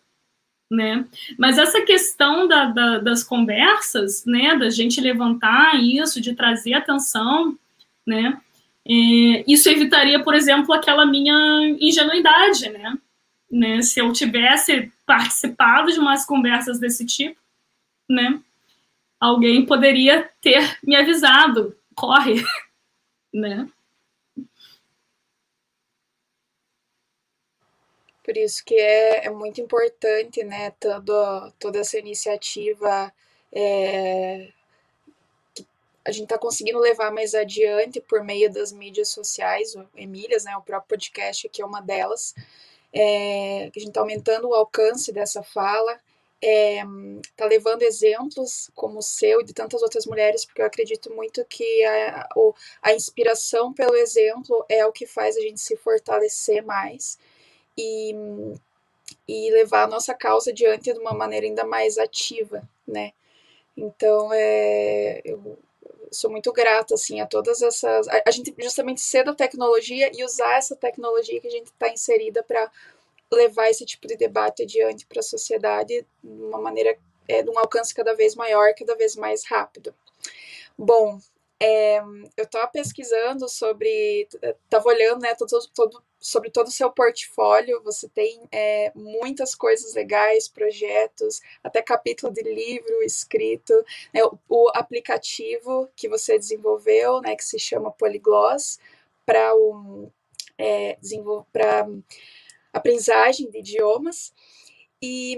[0.72, 1.06] né?
[1.38, 7.56] Mas essa questão da, da, das conversas, né, da gente levantar isso, de trazer atenção,
[8.08, 8.42] né?
[8.88, 12.98] É, isso evitaria, por exemplo, aquela minha ingenuidade, né?
[13.52, 13.82] né?
[13.84, 17.40] Se eu tivesse participado de umas conversas desse tipo,
[18.10, 18.40] né?
[19.20, 22.36] Alguém poderia ter me avisado, corre,
[23.34, 23.70] né?
[28.24, 33.14] Por isso que é, é muito importante, né, toda, toda essa iniciativa
[33.52, 34.50] é,
[35.54, 35.68] que
[36.06, 40.56] a gente está conseguindo levar mais adiante por meio das mídias sociais, o Emílias, né,
[40.56, 42.34] o próprio podcast aqui é uma delas,
[42.94, 46.00] é, a gente está aumentando o alcance dessa fala,
[46.46, 46.84] é,
[47.40, 51.86] levando exemplos como o seu e de tantas outras mulheres, porque eu acredito muito que
[51.86, 52.28] a,
[52.82, 57.18] a inspiração pelo exemplo é o que faz a gente se fortalecer mais
[57.78, 58.14] e,
[59.26, 63.14] e levar a nossa causa adiante de uma maneira ainda mais ativa, né?
[63.76, 65.58] Então, é, eu
[66.12, 68.08] sou muito grata, assim, a todas essas...
[68.10, 71.90] A, a gente justamente ser da tecnologia e usar essa tecnologia que a gente está
[71.90, 72.70] inserida para
[73.32, 77.58] levar esse tipo de debate adiante para a sociedade de uma maneira, é, de um
[77.58, 79.94] alcance cada vez maior, cada vez mais rápido.
[80.78, 81.20] Bom,
[81.60, 82.00] é,
[82.36, 84.28] eu estava pesquisando sobre,
[84.66, 89.94] estava olhando, né, todo, todo, sobre todo o seu portfólio, você tem é, muitas coisas
[89.94, 93.74] legais, projetos, até capítulo de livro escrito,
[94.14, 98.78] né, o, o, aplicativo que você desenvolveu, né, que se chama Polygloss,
[99.26, 100.12] para um,
[100.58, 100.98] é,
[101.52, 101.88] para
[102.74, 104.34] aprendizagem de idiomas.
[105.02, 105.38] E,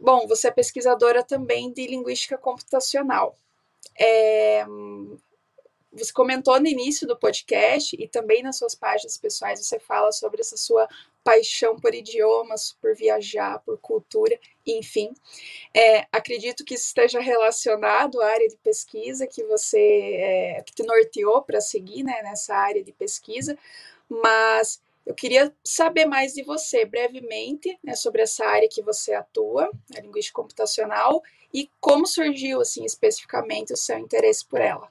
[0.00, 3.38] bom, você é pesquisadora também de linguística computacional.
[3.98, 4.64] É,
[5.92, 10.40] você comentou no início do podcast e também nas suas páginas pessoais você fala sobre
[10.40, 10.88] essa sua
[11.24, 15.12] paixão por idiomas, por viajar, por cultura, enfim.
[15.74, 20.82] É, acredito que isso esteja relacionado à área de pesquisa que você é, que te
[20.82, 23.58] norteou para seguir né, nessa área de pesquisa,
[24.08, 29.70] mas eu queria saber mais de você, brevemente, né, sobre essa área que você atua,
[29.96, 31.22] a linguística computacional,
[31.54, 34.90] e como surgiu, assim, especificamente o seu interesse por ela.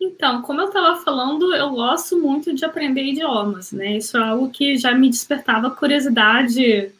[0.00, 3.96] Então, como eu estava falando, eu gosto muito de aprender idiomas, né?
[3.96, 6.94] Isso é algo que já me despertava curiosidade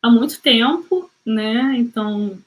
[0.00, 1.74] há muito tempo, né?
[1.76, 2.38] Então,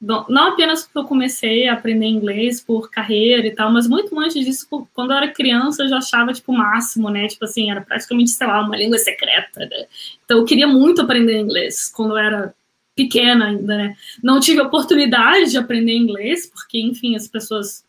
[0.00, 4.44] não apenas porque eu comecei a aprender inglês por carreira e tal, mas muito antes
[4.44, 7.26] disso, quando eu era criança, eu já achava, tipo, o máximo, né?
[7.26, 9.86] Tipo assim, era praticamente, sei lá, uma língua secreta, né?
[10.24, 12.54] Então, eu queria muito aprender inglês quando eu era
[12.94, 13.96] pequena ainda, né?
[14.22, 17.82] Não tive oportunidade de aprender inglês, porque, enfim, as pessoas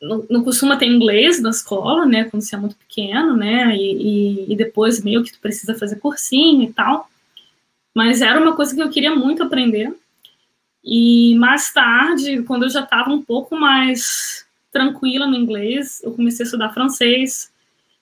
[0.00, 2.24] não, não costuma ter inglês na escola, né?
[2.24, 3.76] Quando você é muito pequeno, né?
[3.76, 7.10] E, e, e depois meio que tu precisa fazer cursinho e tal.
[7.94, 9.92] Mas era uma coisa que eu queria muito aprender.
[10.84, 16.44] E mais tarde, quando eu já estava um pouco mais tranquila no inglês, eu comecei
[16.44, 17.52] a estudar francês,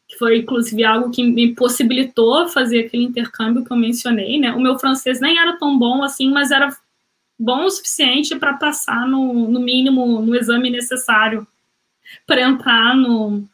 [0.08, 4.52] que foi inclusive algo que me possibilitou fazer aquele intercâmbio que eu mencionei, né?
[4.52, 6.76] O meu francês nem era tão bom assim, mas era
[7.38, 11.46] bom o suficiente para passar no, no mínimo no exame necessário
[12.26, 13.44] para entrar no,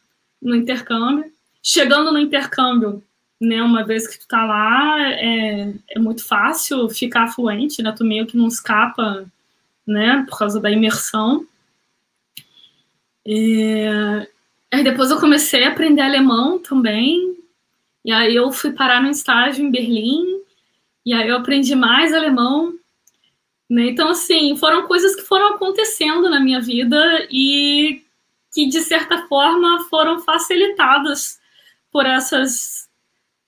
[0.41, 1.31] no intercâmbio.
[1.63, 3.03] Chegando no intercâmbio,
[3.43, 8.05] né, uma vez que tu tá lá, é, é muito fácil ficar fluente, né, tu
[8.05, 9.27] meio que não escapa,
[9.85, 11.45] né, por causa da imersão.
[13.27, 13.85] E,
[14.71, 17.37] aí depois eu comecei a aprender alemão também,
[18.05, 20.41] e aí eu fui parar no estágio em Berlim,
[21.05, 22.73] e aí eu aprendi mais alemão,
[23.69, 28.05] né, então assim, foram coisas que foram acontecendo na minha vida e
[28.55, 31.41] que de certa forma foram facilitadas
[31.91, 32.83] por essas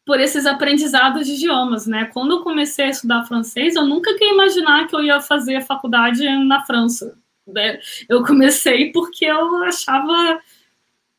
[0.05, 2.11] por esses aprendizados de idiomas, né?
[2.13, 5.63] Quando eu comecei a estudar francês, eu nunca queria imaginar que eu ia fazer a
[5.63, 7.17] faculdade na França.
[7.47, 7.81] Né?
[8.09, 10.41] Eu comecei porque eu achava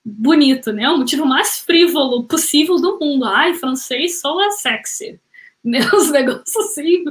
[0.03, 0.87] bonito, né?
[0.89, 3.25] O motivo mais frívolo possível do mundo.
[3.25, 5.19] Ai, francês soa sexy.
[5.65, 5.79] Né?
[5.95, 7.03] Os negócios assim,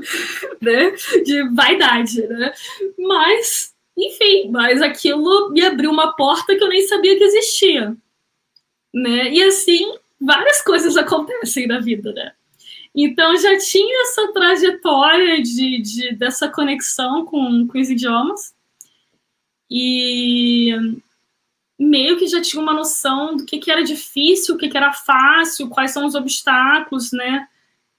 [0.62, 0.92] né?
[1.24, 2.52] De vaidade, né?
[2.96, 7.96] Mas, enfim, mas aquilo me abriu uma porta que eu nem sabia que existia.
[8.94, 9.32] Né?
[9.32, 9.92] E assim,
[10.24, 12.32] várias coisas acontecem na vida, né?
[12.94, 18.54] Então já tinha essa trajetória de, de dessa conexão com, com os idiomas
[19.68, 20.72] e
[21.78, 24.92] meio que já tinha uma noção do que, que era difícil, o que, que era
[24.92, 27.48] fácil, quais são os obstáculos, né,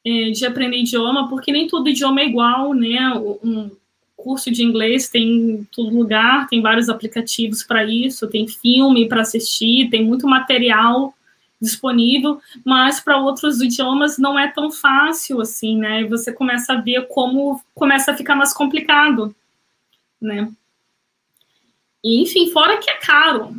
[0.06, 3.12] é, de aprender idioma, porque nem todo idioma é igual, né,
[3.44, 3.70] um
[4.16, 9.22] curso de inglês tem em todo lugar, tem vários aplicativos para isso, tem filme para
[9.22, 11.14] assistir, tem muito material
[11.62, 16.02] disponível, mas para outros idiomas não é tão fácil assim, né?
[16.02, 19.36] E você começa a ver como começa a ficar mais complicado,
[20.22, 20.52] né?
[22.04, 23.56] E, enfim, fora que é caro,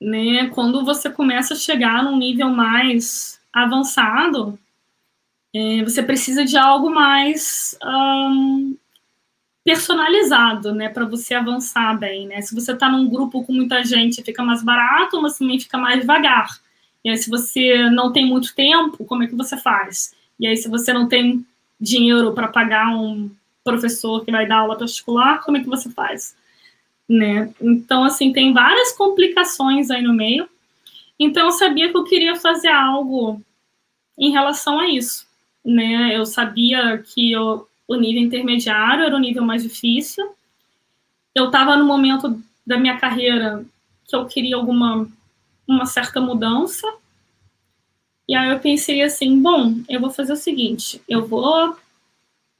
[0.00, 0.48] né?
[0.50, 4.58] Quando você começa a chegar num nível mais avançado,
[5.54, 7.76] é, você precisa de algo mais
[9.64, 12.40] personalizado, né, para você avançar bem, né?
[12.40, 16.00] Se você está num grupo com muita gente, fica mais barato, mas também fica mais
[16.00, 16.48] devagar.
[17.04, 20.14] E aí, se você não tem muito tempo, como é que você faz?
[20.38, 21.44] E aí, se você não tem
[21.80, 23.30] dinheiro para pagar um
[23.64, 26.36] professor que vai dar aula particular, como é que você faz?
[27.08, 27.52] Né?
[27.60, 30.48] Então, assim, tem várias complicações aí no meio.
[31.18, 33.40] Então, eu sabia que eu queria fazer algo
[34.18, 35.26] em relação a isso.
[35.64, 36.16] Né?
[36.16, 40.34] Eu sabia que eu, o nível intermediário era o nível mais difícil.
[41.34, 43.64] Eu estava no momento da minha carreira
[44.06, 45.08] que eu queria alguma
[45.66, 46.86] uma certa mudança.
[48.28, 51.76] E aí eu pensei assim, bom, eu vou fazer o seguinte, eu vou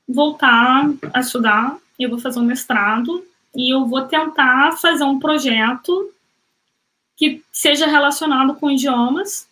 [0.08, 6.12] voltar a estudar, eu vou fazer um mestrado e eu vou tentar fazer um projeto
[7.16, 9.48] que seja relacionado com idiomas,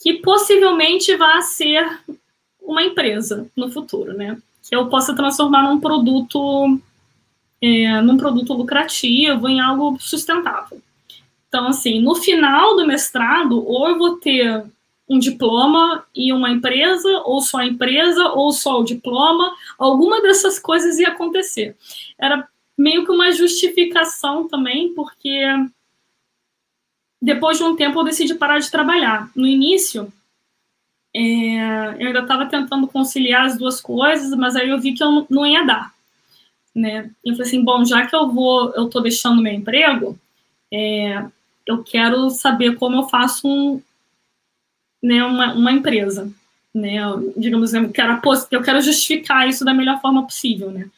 [0.00, 2.00] que possivelmente vá ser
[2.60, 4.36] uma empresa no futuro, né?
[4.62, 6.78] Que eu possa transformar num produto,
[7.60, 10.80] é, num produto lucrativo, em algo sustentável.
[11.54, 14.64] Então, assim, no final do mestrado, ou eu vou ter
[15.08, 20.58] um diploma e uma empresa, ou só a empresa, ou só o diploma, alguma dessas
[20.58, 21.76] coisas ia acontecer.
[22.18, 25.44] Era meio que uma justificação também, porque
[27.22, 29.30] depois de um tempo eu decidi parar de trabalhar.
[29.36, 30.12] No início,
[31.14, 35.24] é, eu ainda estava tentando conciliar as duas coisas, mas aí eu vi que eu
[35.30, 35.94] não ia dar.
[36.74, 37.12] Né?
[37.24, 40.18] Eu falei assim, bom, já que eu vou, eu estou deixando meu emprego,
[40.72, 41.24] é,
[41.66, 43.80] eu quero saber como eu faço um,
[45.02, 46.30] né, uma, uma empresa,
[46.74, 46.98] né,
[47.36, 50.88] digamos, eu quero, eu quero justificar isso da melhor forma possível, né.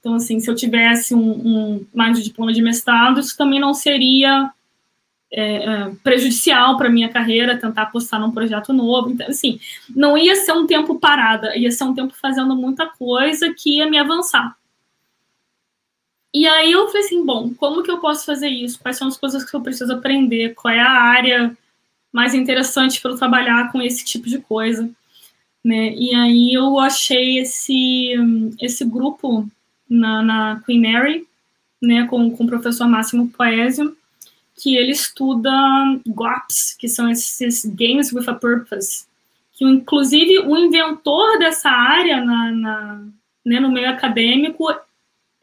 [0.00, 3.74] Então, assim, se eu tivesse um, um mais de diploma de mestrado, isso também não
[3.74, 4.52] seria
[5.32, 9.10] é, é, prejudicial para minha carreira, tentar apostar num projeto novo.
[9.10, 9.58] Então, assim,
[9.90, 13.90] não ia ser um tempo parada, ia ser um tempo fazendo muita coisa que ia
[13.90, 14.56] me avançar.
[16.36, 18.78] E aí eu falei assim, bom, como que eu posso fazer isso?
[18.78, 20.54] Quais são as coisas que eu preciso aprender?
[20.54, 21.56] Qual é a área
[22.12, 24.86] mais interessante para eu trabalhar com esse tipo de coisa?
[25.64, 25.94] Né?
[25.94, 28.12] E aí eu achei esse,
[28.60, 29.48] esse grupo
[29.88, 31.26] na, na Queen Mary,
[31.80, 33.96] né, com, com o professor Máximo Poésio,
[34.56, 35.50] que ele estuda
[36.06, 39.06] GUAPs, que são esses Games with a Purpose,
[39.54, 43.02] que inclusive o inventor dessa área na, na
[43.42, 44.66] né, no meio acadêmico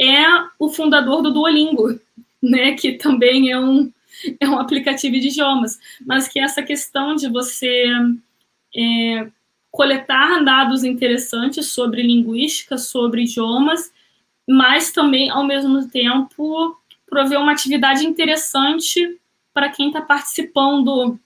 [0.10, 2.00] é o fundador do Duolingo,
[2.42, 3.92] né, que também é um,
[4.40, 7.86] é um aplicativo de idiomas, mas que essa questão de você
[8.76, 9.28] é,
[9.72, 13.92] coletar dados interessantes sobre linguística, sobre idiomas,
[14.48, 16.78] mas também, ao mesmo tempo,
[17.10, 19.20] prover uma atividade interessante
[19.54, 21.20] para quem está participando,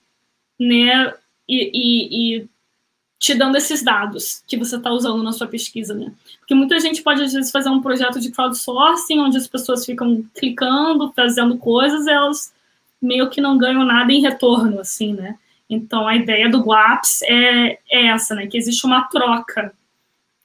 [0.59, 1.13] né,
[1.47, 2.49] e, e, e,
[3.19, 6.13] te dando esses dados que você está usando na sua pesquisa, né?
[6.39, 10.23] Porque muita gente pode, às vezes, fazer um projeto de crowdsourcing, onde as pessoas ficam
[10.35, 12.53] clicando, fazendo coisas, elas
[13.01, 15.37] meio que não ganham nada em retorno, assim, né?
[15.69, 18.47] Então, a ideia do GUAPS é, é essa, né?
[18.47, 19.73] Que existe uma troca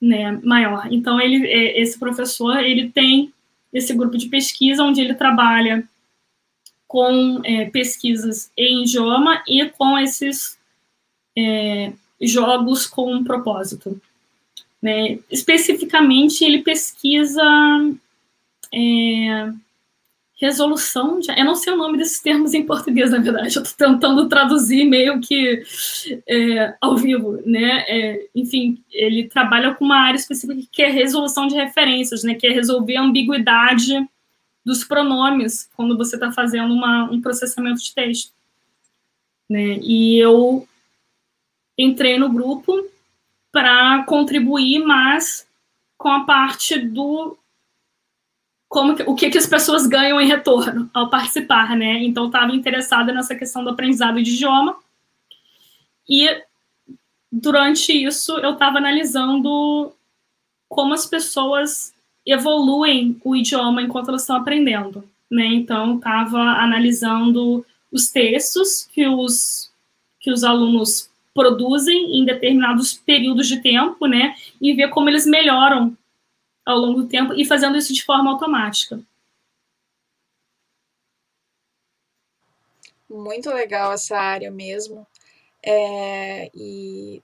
[0.01, 0.89] né, maior.
[0.91, 3.33] Então, ele, é, esse professor, ele tem
[3.73, 5.87] esse grupo de pesquisa onde ele trabalha
[6.89, 10.59] com é, pesquisas em idioma e com esses
[11.37, 14.01] é, jogos com um propósito.
[14.81, 15.19] Né?
[15.31, 17.43] Especificamente, ele pesquisa
[18.73, 19.53] é,
[20.43, 21.31] resolução de.
[21.31, 23.57] Eu não sei o nome desses termos em português, na verdade.
[23.57, 25.63] Eu estou tentando traduzir meio que
[26.27, 27.85] é, ao vivo, né?
[27.87, 32.35] É, enfim, ele trabalha com uma área específica que é resolução de referências, né?
[32.35, 34.05] Que é resolver a ambiguidade
[34.65, 38.33] dos pronomes quando você está fazendo uma, um processamento de texto.
[39.49, 39.79] Né?
[39.83, 40.67] E eu
[41.77, 42.87] entrei no grupo
[43.51, 45.47] para contribuir mais
[45.99, 47.37] com a parte do
[48.69, 52.03] como que, o que, que as pessoas ganham em retorno ao participar, né?
[52.03, 54.75] Então, estava interessada nessa questão do aprendizado de idioma.
[56.09, 56.43] E
[57.31, 59.93] durante isso, eu estava analisando
[60.71, 61.93] como as pessoas
[62.25, 65.45] evoluem o idioma enquanto elas estão aprendendo, né?
[65.47, 69.71] Então, estava analisando os textos que os,
[70.19, 74.35] que os alunos produzem em determinados períodos de tempo, né?
[74.61, 75.97] E ver como eles melhoram
[76.65, 79.01] ao longo do tempo e fazendo isso de forma automática.
[83.09, 85.07] Muito legal essa área mesmo.
[85.65, 87.23] É, e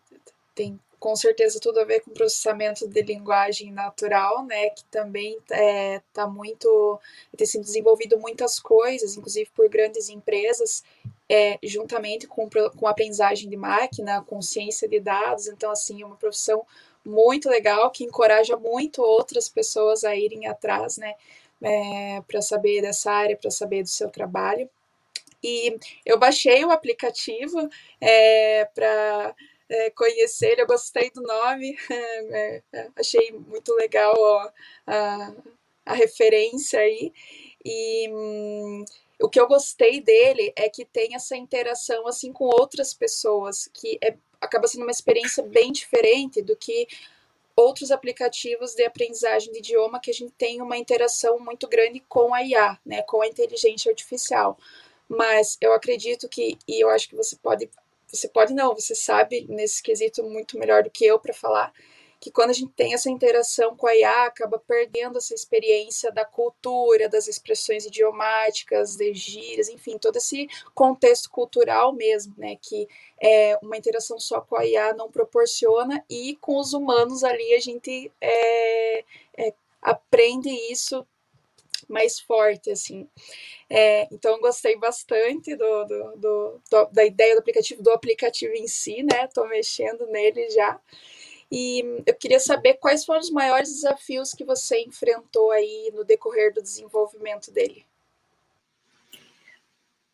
[0.55, 4.71] tem com certeza tudo a ver com processamento de linguagem natural, né?
[4.71, 7.01] Que também está é, tá muito.
[7.37, 10.83] tem sido desenvolvido muitas coisas, inclusive por grandes empresas,
[11.29, 15.47] é, juntamente com, com aprendizagem de máquina, consciência de dados.
[15.47, 16.65] Então, assim, é uma profissão
[17.05, 21.15] muito legal, que encoraja muito outras pessoas a irem atrás, né,
[21.63, 24.69] é, para saber dessa área, para saber do seu trabalho.
[25.43, 27.69] E eu baixei o aplicativo
[28.01, 29.35] é, para
[29.69, 34.51] é, conhecer, eu gostei do nome, é, é, achei muito legal ó,
[34.87, 35.33] a,
[35.87, 37.13] a referência aí.
[37.65, 38.85] E hum,
[39.21, 43.99] o que eu gostei dele é que tem essa interação assim com outras pessoas, que
[44.03, 46.87] é acaba sendo uma experiência bem diferente do que
[47.57, 52.33] outros aplicativos de aprendizagem de idioma que a gente tem uma interação muito grande com
[52.33, 54.57] a IA, né, com a inteligência artificial.
[55.09, 57.69] Mas eu acredito que, e eu acho que você pode,
[58.07, 61.73] você pode não, você sabe nesse quesito muito melhor do que eu para falar,
[62.21, 66.25] que quando a gente tem essa interação com a IA, acaba perdendo essa experiência da
[66.25, 72.89] cultura, das expressões idiomáticas, de gírias, enfim, todo esse contexto cultural mesmo, né, que
[73.21, 77.61] é, uma interação só com a IA não proporciona, e com os humanos ali a
[77.61, 79.05] gente é,
[79.37, 81.07] é, aprende isso
[81.89, 83.09] mais forte, assim.
[83.71, 88.67] É, então, gostei bastante do, do, do, do, da ideia do aplicativo, do aplicativo em
[88.67, 89.25] si, né?
[89.25, 90.81] Estou mexendo nele já.
[91.51, 96.53] E eu queria saber quais foram os maiores desafios que você enfrentou aí no decorrer
[96.53, 97.87] do desenvolvimento dele.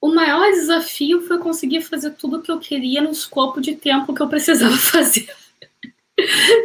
[0.01, 4.14] O maior desafio foi conseguir fazer tudo o que eu queria no escopo de tempo
[4.14, 5.27] que eu precisava fazer.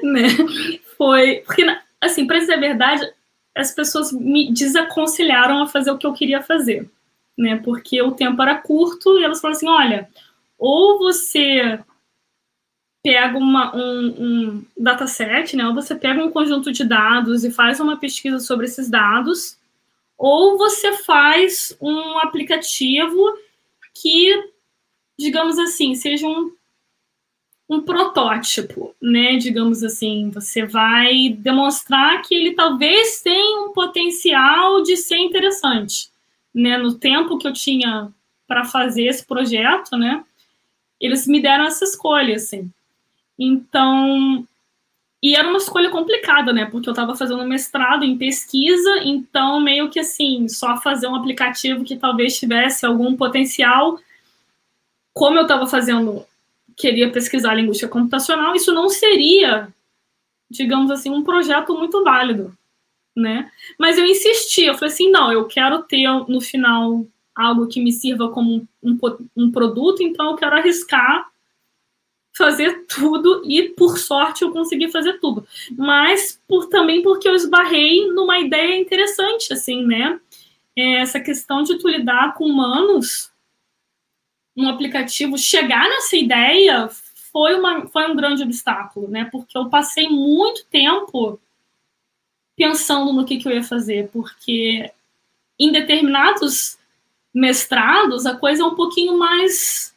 [0.04, 0.28] né?
[0.98, 1.38] Foi.
[1.46, 1.66] Porque,
[2.02, 3.10] assim, para dizer a verdade,
[3.56, 6.90] as pessoas me desaconselharam a fazer o que eu queria fazer.
[7.38, 7.56] Né?
[7.64, 10.10] Porque o tempo era curto e elas falaram assim: olha,
[10.58, 11.80] ou você
[13.04, 15.68] pega uma, um, um dataset, né?
[15.68, 19.58] Ou você pega um conjunto de dados e faz uma pesquisa sobre esses dados,
[20.18, 23.38] ou você faz um aplicativo
[23.94, 24.52] que,
[25.18, 26.52] digamos assim, seja um,
[27.70, 29.38] um protótipo, né?
[29.38, 36.10] Digamos assim, você vai demonstrar que ele talvez tenha um potencial de ser interessante,
[36.54, 36.78] né?
[36.78, 38.12] No tempo que eu tinha
[38.46, 40.24] para fazer esse projeto, né?
[41.00, 42.70] Eles me deram essa escolha, assim.
[43.40, 44.46] Então,
[45.24, 46.66] e era uma escolha complicada, né?
[46.66, 51.86] Porque eu estava fazendo mestrado em pesquisa, então meio que assim, só fazer um aplicativo
[51.86, 53.98] que talvez tivesse algum potencial.
[55.14, 56.26] Como eu estava fazendo,
[56.76, 59.68] queria pesquisar linguística computacional, isso não seria,
[60.50, 62.54] digamos assim, um projeto muito válido,
[63.16, 63.52] né?
[63.78, 67.92] Mas eu insisti, eu falei assim, não, eu quero ter no final algo que me
[67.92, 69.00] sirva como um, um,
[69.36, 71.30] um produto, então eu quero arriscar
[72.40, 75.46] fazer tudo e por sorte eu consegui fazer tudo.
[75.78, 80.18] Mas por também porque eu esbarrei numa ideia interessante assim, né?
[80.76, 83.30] É essa questão de tu lidar com humanos
[84.56, 86.90] um aplicativo, chegar nessa ideia
[87.32, 89.26] foi, uma, foi um grande obstáculo, né?
[89.32, 91.40] Porque eu passei muito tempo
[92.58, 94.92] pensando no que, que eu ia fazer, porque
[95.58, 96.78] em determinados
[97.34, 99.94] mestrados a coisa é um pouquinho mais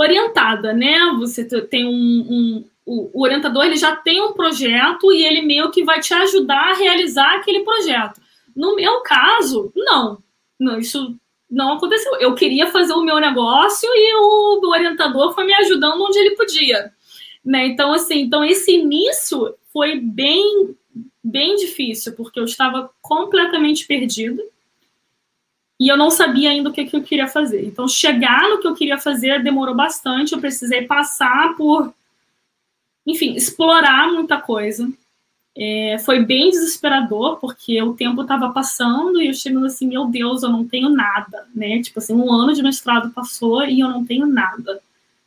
[0.00, 0.96] orientada, né?
[1.18, 5.84] Você tem um, um o, orientador ele já tem um projeto e ele meio que
[5.84, 8.20] vai te ajudar a realizar aquele projeto.
[8.54, 10.18] No meu caso, não,
[10.58, 11.16] não isso
[11.50, 12.14] não aconteceu.
[12.16, 16.92] Eu queria fazer o meu negócio e o, orientador foi me ajudando onde ele podia,
[17.44, 17.66] né?
[17.66, 20.76] Então assim, então esse início foi bem
[21.22, 24.42] bem difícil porque eu estava completamente perdida
[25.78, 27.64] e eu não sabia ainda o que, que eu queria fazer.
[27.64, 31.94] Então, chegar no que eu queria fazer demorou bastante, eu precisei passar por,
[33.06, 34.90] enfim, explorar muita coisa.
[35.56, 40.42] É, foi bem desesperador, porque o tempo estava passando e eu chegando assim, meu Deus,
[40.42, 41.80] eu não tenho nada, né?
[41.80, 44.80] Tipo assim, um ano de mestrado passou e eu não tenho nada,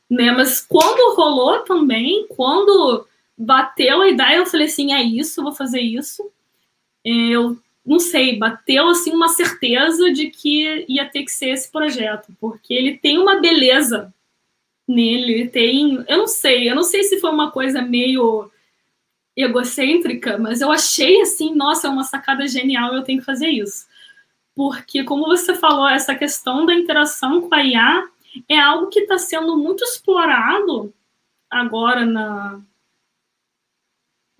[0.09, 0.31] né?
[0.31, 3.05] Mas quando rolou também, quando
[3.37, 6.29] bateu a ideia, eu falei assim, é isso, vou fazer isso.
[7.05, 11.71] É, eu não sei, bateu assim uma certeza de que ia ter que ser esse
[11.71, 14.13] projeto, porque ele tem uma beleza
[14.87, 18.51] nele, ele tem, eu não sei, eu não sei se foi uma coisa meio
[19.35, 23.87] egocêntrica, mas eu achei assim, nossa, é uma sacada genial, eu tenho que fazer isso.
[24.55, 28.07] Porque como você falou, essa questão da interação com a IA
[28.47, 30.93] é algo que está sendo muito explorado
[31.49, 32.61] agora na,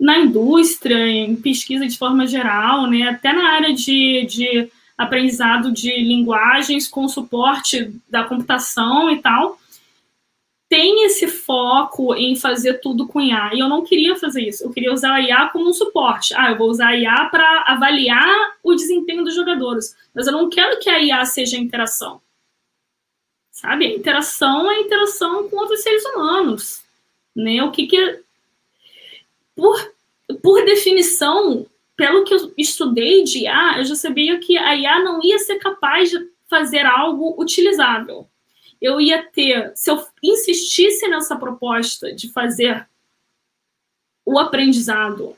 [0.01, 5.91] na indústria, em pesquisa de forma geral, né, até na área de, de aprendizado de
[6.01, 9.59] linguagens com suporte da computação e tal,
[10.67, 13.51] tem esse foco em fazer tudo com IA.
[13.53, 14.63] E eu não queria fazer isso.
[14.63, 16.33] Eu queria usar a IA como um suporte.
[16.33, 19.95] Ah, eu vou usar a IA para avaliar o desempenho dos jogadores.
[20.15, 22.21] Mas eu não quero que a IA seja interação.
[23.51, 23.85] Sabe?
[23.85, 26.81] A interação é a interação com outros seres humanos.
[27.35, 27.61] Né?
[27.61, 28.23] O que, que
[29.61, 29.93] por,
[30.41, 35.23] por definição, pelo que eu estudei de IA, eu já sabia que a IA não
[35.23, 36.17] ia ser capaz de
[36.49, 38.27] fazer algo utilizável.
[38.81, 42.87] Eu ia ter, se eu insistisse nessa proposta de fazer
[44.25, 45.37] o aprendizado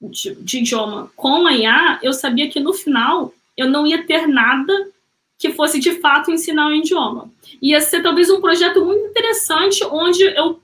[0.00, 4.28] de, de idioma com a IA, eu sabia que no final eu não ia ter
[4.28, 4.88] nada
[5.36, 7.28] que fosse de fato ensinar o idioma.
[7.60, 10.60] Ia ser talvez um projeto muito interessante onde eu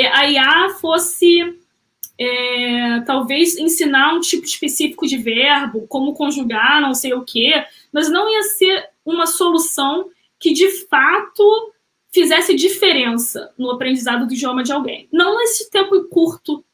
[0.00, 1.58] a IA fosse
[2.18, 8.10] é, talvez ensinar um tipo específico de verbo, como conjugar, não sei o quê, mas
[8.10, 11.72] não ia ser uma solução que de fato
[12.12, 15.08] fizesse diferença no aprendizado do idioma de alguém.
[15.12, 16.64] Não nesse tempo curto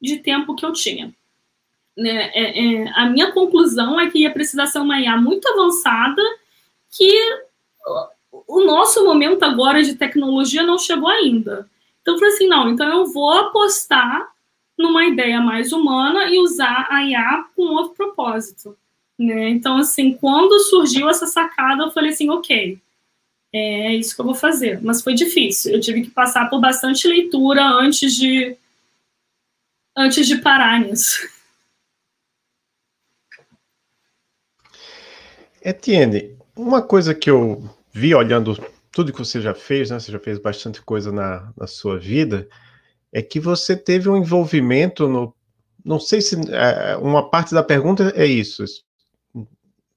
[0.00, 1.14] de tempo que eu tinha.
[1.96, 2.30] Né?
[2.34, 6.22] É, é, a minha conclusão é que ia precisar ser uma IA muito avançada
[6.90, 7.12] que
[8.46, 11.68] o nosso momento agora de tecnologia não chegou ainda.
[12.06, 14.32] Então eu falei assim, não, então eu vou apostar
[14.78, 18.78] numa ideia mais humana e usar a IA com outro propósito.
[19.18, 19.48] Né?
[19.48, 22.80] Então, assim, quando surgiu essa sacada, eu falei assim, ok,
[23.52, 24.80] é isso que eu vou fazer.
[24.84, 25.72] Mas foi difícil.
[25.72, 28.56] Eu tive que passar por bastante leitura antes de
[29.96, 31.28] antes de parar nisso.
[35.60, 38.54] Etienne, uma coisa que eu vi olhando
[38.96, 40.00] tudo que você já fez, né?
[40.00, 42.48] Você já fez bastante coisa na, na sua vida,
[43.12, 45.36] é que você teve um envolvimento no.
[45.84, 48.64] Não sei se é, uma parte da pergunta é isso,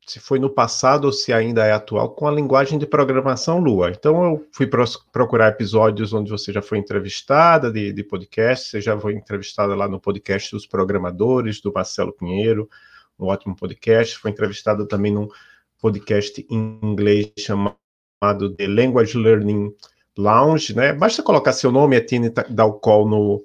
[0.06, 3.90] se foi no passado ou se ainda é atual, com a linguagem de programação Lua.
[3.90, 4.70] Então eu fui
[5.14, 9.88] procurar episódios onde você já foi entrevistada de, de podcast, você já foi entrevistada lá
[9.88, 12.70] no podcast dos programadores, do Marcelo Pinheiro,
[13.18, 15.30] um ótimo podcast, foi entrevistada também num
[15.80, 17.78] podcast em inglês chamado
[18.22, 19.74] chamado de Language Learning
[20.18, 20.94] Lounge, né?
[20.94, 23.44] Basta colocar seu nome, Etine Dalcol, no,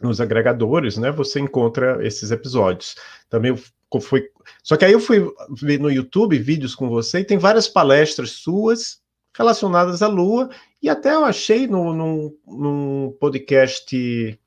[0.00, 1.10] nos agregadores, né?
[1.12, 2.96] Você encontra esses episódios.
[3.30, 3.54] Também
[4.00, 4.28] fui.
[4.62, 8.32] Só que aí eu fui ver no YouTube vídeos com você e tem várias palestras
[8.32, 9.00] suas
[9.34, 10.50] relacionadas à Lua,
[10.82, 14.38] e até eu achei no, num, num podcast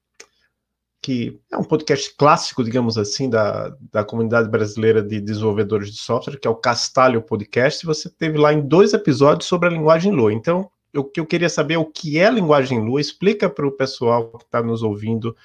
[1.06, 6.40] que é um podcast clássico, digamos assim, da, da comunidade brasileira de desenvolvedores de software,
[6.40, 7.86] que é o Castalho Podcast.
[7.86, 10.34] Você teve lá em dois episódios sobre a linguagem Lua.
[10.34, 13.00] Então, o que eu queria saber é o que é a linguagem Lua.
[13.00, 15.38] Explica para o pessoal que está nos ouvindo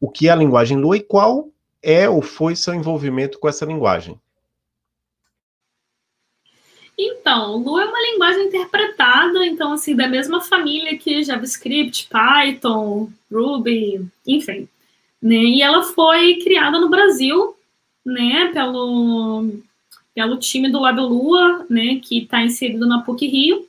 [0.00, 1.48] o que é a linguagem Lua e qual
[1.80, 4.18] é ou foi seu envolvimento com essa linguagem.
[6.98, 14.04] Então, Lua é uma linguagem interpretada, então, assim, da mesma família que JavaScript, Python, Ruby,
[14.26, 14.68] enfim.
[15.24, 15.36] Né?
[15.36, 17.56] E ela foi criada no Brasil,
[18.04, 19.48] né, pelo,
[20.14, 23.66] pelo time do Lab Lua, né, que está inserido na PUC Rio.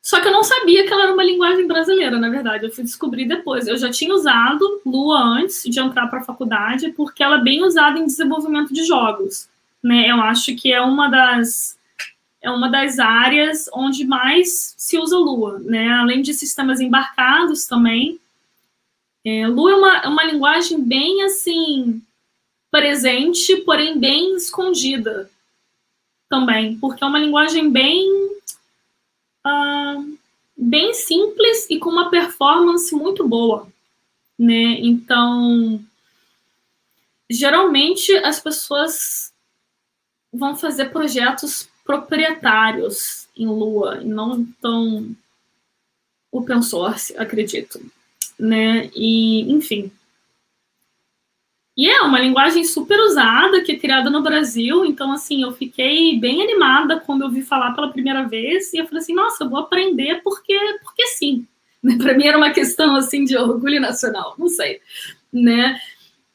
[0.00, 2.64] Só que eu não sabia que ela era uma linguagem brasileira, na verdade.
[2.64, 3.66] Eu fui descobrir depois.
[3.66, 7.64] Eu já tinha usado Lua antes de entrar para a faculdade, porque ela é bem
[7.64, 9.48] usada em desenvolvimento de jogos.
[9.82, 10.08] Né?
[10.08, 11.76] Eu acho que é uma das
[12.40, 15.92] é uma das áreas onde mais se usa Lua, né?
[15.92, 18.19] Além de sistemas embarcados também.
[19.24, 22.02] É, Lua é uma, é uma linguagem bem assim
[22.70, 25.30] presente, porém bem escondida
[26.28, 28.08] também, porque é uma linguagem bem
[29.46, 30.18] uh,
[30.56, 33.66] bem simples e com uma performance muito boa,
[34.38, 34.78] né?
[34.80, 35.84] Então,
[37.28, 39.32] geralmente as pessoas
[40.32, 45.14] vão fazer projetos proprietários em Lua e não tão
[46.30, 47.80] open source, acredito,
[48.40, 48.90] né?
[48.94, 49.90] E, enfim.
[51.76, 56.18] E é uma linguagem super usada, que é criada no Brasil, então, assim, eu fiquei
[56.18, 59.48] bem animada quando eu vi falar pela primeira vez, e eu falei assim, nossa, eu
[59.48, 61.46] vou aprender porque, porque sim.
[61.98, 64.80] Para mim era uma questão, assim, de orgulho nacional, não sei,
[65.32, 65.80] né?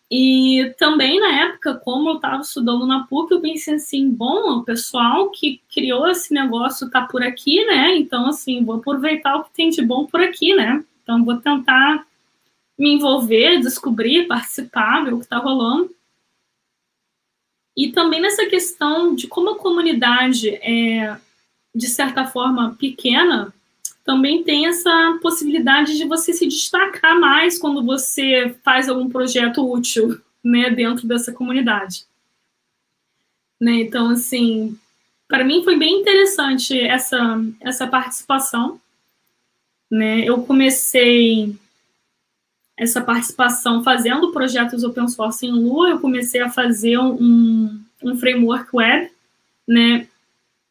[0.10, 4.64] E também na época, como eu estava estudando na PUC, eu pensei assim, bom, o
[4.64, 7.95] pessoal que criou esse negócio está por aqui, né?
[7.97, 10.84] Então, assim, vou aproveitar o que tem de bom por aqui, né?
[11.06, 12.03] Então, vou tentar
[12.78, 15.93] me envolver, descobrir, participar, ver o que está rolando.
[17.78, 21.16] E também nessa questão de como a comunidade é,
[21.76, 23.53] de certa forma, pequena,
[24.03, 30.20] também tem essa possibilidade de você se destacar mais quando você faz algum projeto útil,
[30.43, 32.06] né, dentro dessa comunidade.
[33.60, 34.78] Né, então, assim,
[35.28, 38.80] para mim foi bem interessante essa, essa participação.
[39.89, 40.21] Né?
[40.25, 41.55] Eu comecei
[42.77, 48.69] essa participação fazendo projetos open source em Lua, eu comecei a fazer um, um framework
[48.75, 49.09] web,
[49.65, 50.07] né,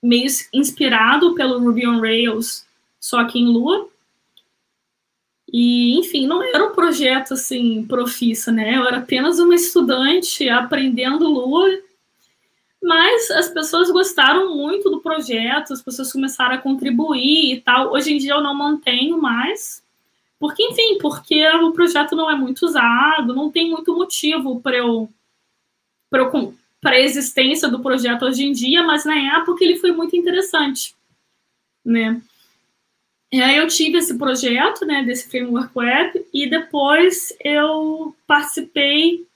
[0.03, 2.67] meio inspirado pelo Ruby on Rails
[3.05, 3.87] só que em Lua.
[5.53, 8.77] E, enfim, não era um projeto assim profissa, né?
[8.77, 11.69] Eu era apenas uma estudante aprendendo Lua,
[12.85, 17.93] mas as pessoas gostaram muito do projeto, as pessoas começaram a contribuir e tal.
[17.93, 19.83] Hoje em dia eu não mantenho mais,
[20.39, 25.09] porque, enfim, porque o projeto não é muito usado, não tem muito motivo para eu
[26.11, 30.95] para a existência do projeto hoje em dia, mas na época ele foi muito interessante,
[31.85, 32.21] né?
[33.33, 39.27] E aí eu tive esse projeto, né, desse framework web, e depois eu participei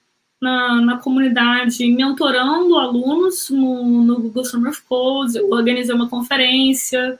[0.41, 7.19] na, na comunidade mentorando alunos no, no Google Summer of Code, eu organizei uma conferência,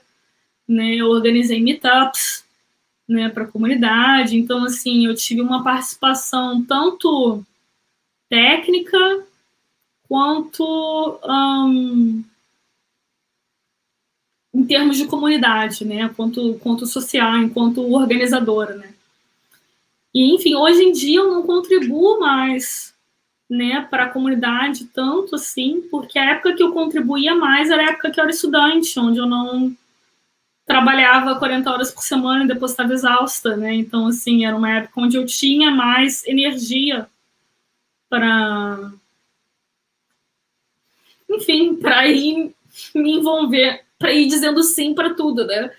[0.66, 2.44] né, eu organizei meetups,
[3.08, 7.44] né, para a comunidade, então, assim, eu tive uma participação tanto
[8.28, 9.26] técnica
[10.08, 12.24] quanto um,
[14.54, 18.94] em termos de comunidade, né, quanto, quanto social, enquanto organizadora, né.
[20.14, 22.94] E, enfim, hoje em dia eu não contribuo mais,
[23.50, 27.90] né, para a comunidade tanto assim, porque a época que eu contribuía mais era a
[27.90, 29.76] época que eu era estudante, onde eu não
[30.64, 35.00] trabalhava 40 horas por semana e depois estava exausta, né, então, assim, era uma época
[35.00, 37.08] onde eu tinha mais energia
[38.08, 38.92] para,
[41.28, 42.54] enfim, para ir
[42.94, 45.70] me envolver para ir dizendo sim para tudo, né?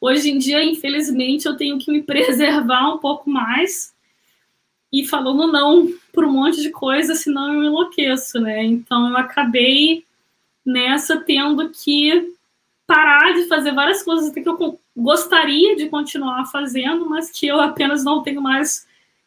[0.00, 3.94] Hoje em dia, infelizmente, eu tenho que me preservar um pouco mais
[4.96, 8.64] e falando não para um monte de coisa, senão eu enlouqueço, né?
[8.64, 10.04] Então eu acabei
[10.64, 12.34] nessa tendo que
[12.86, 18.02] parar de fazer várias coisas que eu gostaria de continuar fazendo, mas que eu apenas
[18.02, 18.86] não tenho mais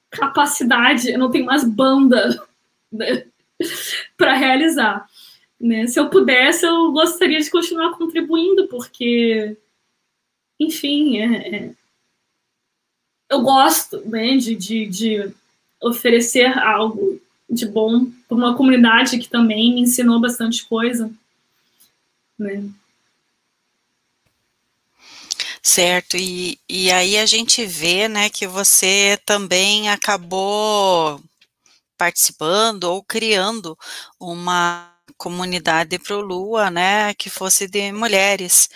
[0.10, 2.42] capacidade, eu não tenho mais banda
[2.92, 3.26] né,
[4.18, 5.06] para realizar.
[5.60, 5.88] Né?
[5.88, 9.56] Se eu pudesse, eu gostaria de continuar contribuindo, porque,
[10.60, 11.72] enfim, é, é,
[13.30, 15.34] eu gosto né, de, de, de
[15.82, 17.20] oferecer algo
[17.50, 21.12] de bom para uma comunidade que também me ensinou bastante coisa.
[22.38, 22.64] Né?
[25.62, 31.22] Certo, e, e aí a gente vê, né, que você também acabou
[31.98, 33.78] participando ou criando
[34.20, 38.70] uma comunidade pro Lua, né, que fosse de mulheres.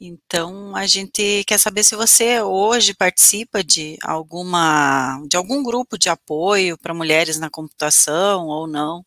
[0.00, 6.08] Então, a gente quer saber se você hoje participa de alguma de algum grupo de
[6.08, 9.04] apoio para mulheres na computação ou não.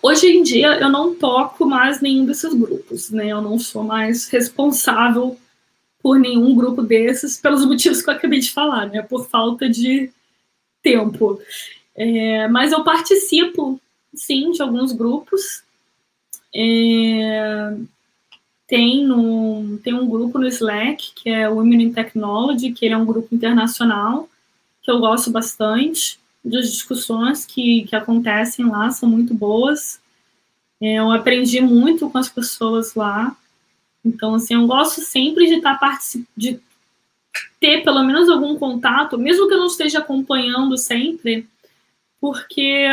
[0.00, 3.28] Hoje em dia eu não toco mais nenhum desses grupos, né?
[3.28, 5.36] Eu não sou mais responsável
[6.02, 9.02] por nenhum grupo desses, pelos motivos que eu acabei de falar, né?
[9.02, 10.10] Por falta de
[10.82, 11.40] tempo.
[11.96, 13.80] É, mas eu participo,
[14.14, 15.62] sim, de alguns grupos.
[16.54, 17.76] É,
[18.66, 22.94] tem, no, tem um grupo no Slack, que é o Women in Technology, que ele
[22.94, 24.28] é um grupo internacional,
[24.82, 30.00] que eu gosto bastante das discussões que, que acontecem lá, são muito boas.
[30.80, 33.36] É, eu aprendi muito com as pessoas lá.
[34.04, 36.60] Então, assim, eu gosto sempre de estar participando, de
[37.58, 41.48] ter pelo menos algum contato, mesmo que eu não esteja acompanhando sempre,
[42.24, 42.86] porque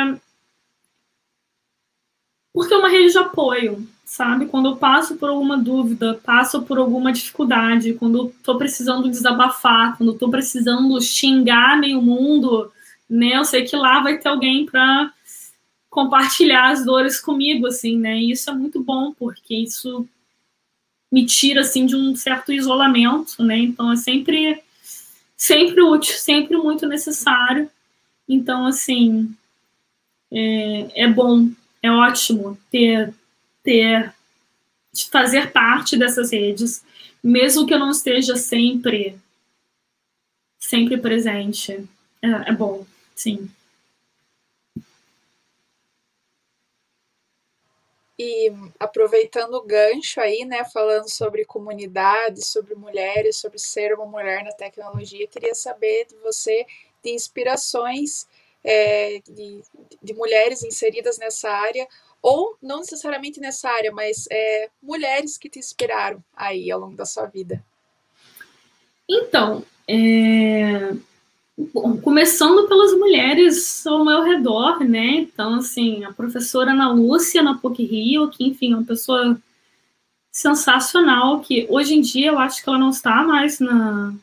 [2.54, 4.48] porque é uma rede de apoio, sabe?
[4.48, 9.96] Quando eu passo por alguma dúvida, passo por alguma dificuldade, quando eu tô precisando desabafar,
[9.96, 12.70] quando eu tô precisando xingar meio mundo,
[13.10, 13.38] né?
[13.38, 15.14] Eu sei que lá vai ter alguém para
[15.90, 18.18] compartilhar as dores comigo, assim, né?
[18.18, 20.06] E isso é muito bom, porque isso
[21.10, 23.58] me tira, assim, de um certo isolamento, né?
[23.60, 24.62] Então, é sempre,
[25.38, 27.72] sempre útil, sempre muito necessário.
[28.34, 29.36] Então, assim,
[30.32, 31.50] é, é bom,
[31.84, 33.14] é ótimo ter,
[33.62, 34.16] ter,
[35.12, 36.82] fazer parte dessas redes,
[37.22, 39.20] mesmo que eu não esteja sempre,
[40.58, 41.86] sempre presente.
[42.22, 43.52] É, é bom, sim.
[48.18, 54.42] E aproveitando o gancho aí, né, falando sobre comunidade, sobre mulheres, sobre ser uma mulher
[54.46, 56.66] na tecnologia, queria saber de você
[57.04, 58.28] de inspirações
[58.64, 59.62] é, de,
[60.02, 61.88] de, mulheres inseridas nessa área,
[62.22, 67.06] ou não necessariamente nessa área, mas é, mulheres que te inspiraram aí ao longo da
[67.06, 67.64] sua vida.
[69.10, 70.94] Então, é...
[71.74, 75.18] Bom, começando pelas mulheres ao meu redor, né?
[75.18, 79.40] Então, assim, a professora Ana Lúcia na PUC Rio, que, enfim, é uma pessoa
[80.32, 84.14] sensacional, que hoje em dia eu acho que ela não está mais na,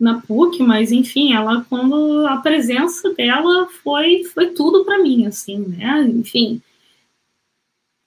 [0.00, 5.58] na PUC, mas enfim, ela quando a presença dela foi foi tudo para mim, assim,
[5.58, 6.08] né?
[6.08, 6.62] Enfim,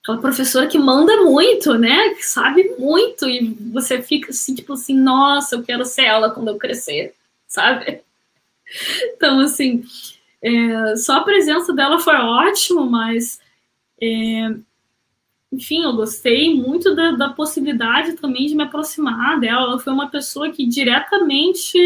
[0.02, 2.10] aquela professora que manda muito, né?
[2.10, 6.48] Que sabe muito e você fica assim, tipo assim, nossa, eu quero ser ela quando
[6.48, 7.14] eu crescer,
[7.46, 8.02] sabe?
[9.16, 9.84] Então, assim,
[10.42, 13.38] é, só a presença dela foi ótimo, mas
[14.02, 14.54] é,
[15.54, 19.68] enfim, eu gostei muito da, da, possibilidade também de me aproximar dela.
[19.68, 21.78] Ela foi uma pessoa que diretamente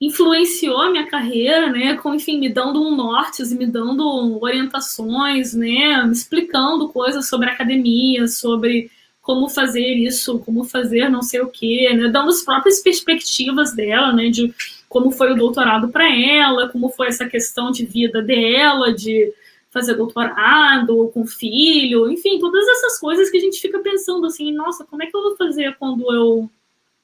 [0.00, 1.94] influenciou a minha carreira, né?
[1.96, 6.04] Com, enfim, me dando um norte, me dando orientações, né?
[6.04, 8.90] Me explicando coisas sobre academia, sobre
[9.20, 12.08] como fazer isso, como fazer não sei o quê, né?
[12.08, 14.28] Dando as próprias perspectivas dela, né?
[14.28, 14.54] De
[14.88, 19.32] como foi o doutorado para ela, como foi essa questão de vida dela, de
[19.74, 24.84] fazer doutorado com filho, enfim, todas essas coisas que a gente fica pensando assim, nossa,
[24.84, 26.48] como é que eu vou fazer quando eu,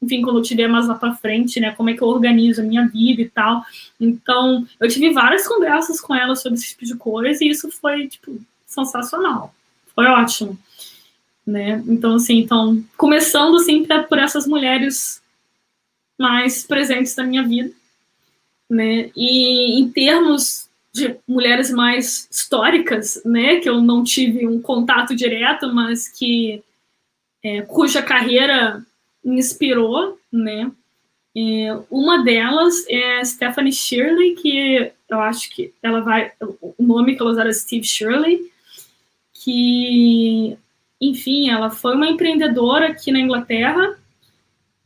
[0.00, 1.72] enfim, quando eu tiver mais lá para frente, né?
[1.72, 3.64] Como é que eu organizo a minha vida e tal.
[4.00, 8.06] Então, eu tive várias conversas com ela sobre esse tipo de coisa e isso foi
[8.06, 9.52] tipo sensacional.
[9.92, 10.56] Foi ótimo.
[11.44, 11.82] Né?
[11.88, 15.20] Então, assim, então, começando assim por essas mulheres
[16.16, 17.72] mais presentes na minha vida,
[18.68, 19.10] né?
[19.16, 25.72] E em termos de mulheres mais históricas, né, que eu não tive um contato direto,
[25.72, 26.62] mas que
[27.42, 28.84] é, cuja carreira
[29.24, 30.70] me inspirou, né.
[31.36, 37.22] É, uma delas é Stephanie Shirley, que eu acho que ela vai, o nome que
[37.22, 38.50] ela usava é Steve Shirley,
[39.32, 40.56] que,
[41.00, 43.96] enfim, ela foi uma empreendedora aqui na Inglaterra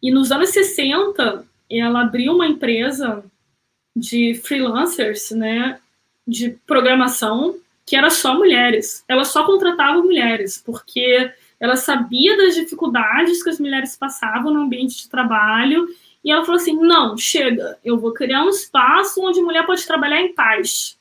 [0.03, 3.25] e nos anos 60 ela abriu uma empresa
[3.97, 5.81] de freelancers, né,
[6.27, 7.57] de programação
[7.87, 9.05] que era só mulheres.
[9.07, 14.97] Ela só contratava mulheres, porque ela sabia das dificuldades que as mulheres passavam no ambiente
[14.97, 15.87] de trabalho,
[16.25, 19.87] e ela falou assim: não, chega, eu vou criar um espaço onde a mulher pode
[19.87, 20.99] trabalhar em paz,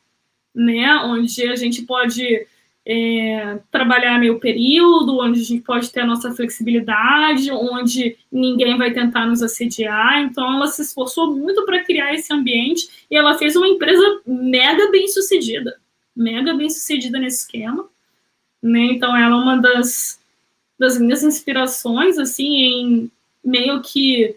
[0.53, 0.95] né?
[1.05, 2.45] Onde a gente pode
[2.85, 8.91] é, trabalhar meio período, onde a gente pode ter a nossa flexibilidade, onde ninguém vai
[8.91, 10.21] tentar nos assediar.
[10.23, 14.91] Então, ela se esforçou muito para criar esse ambiente e ela fez uma empresa mega
[14.91, 15.79] bem sucedida,
[16.15, 17.87] mega bem sucedida nesse esquema.
[18.61, 18.79] Né?
[18.91, 20.21] Então, ela é uma das
[20.77, 23.11] das minhas inspirações, assim, em
[23.43, 24.35] meio que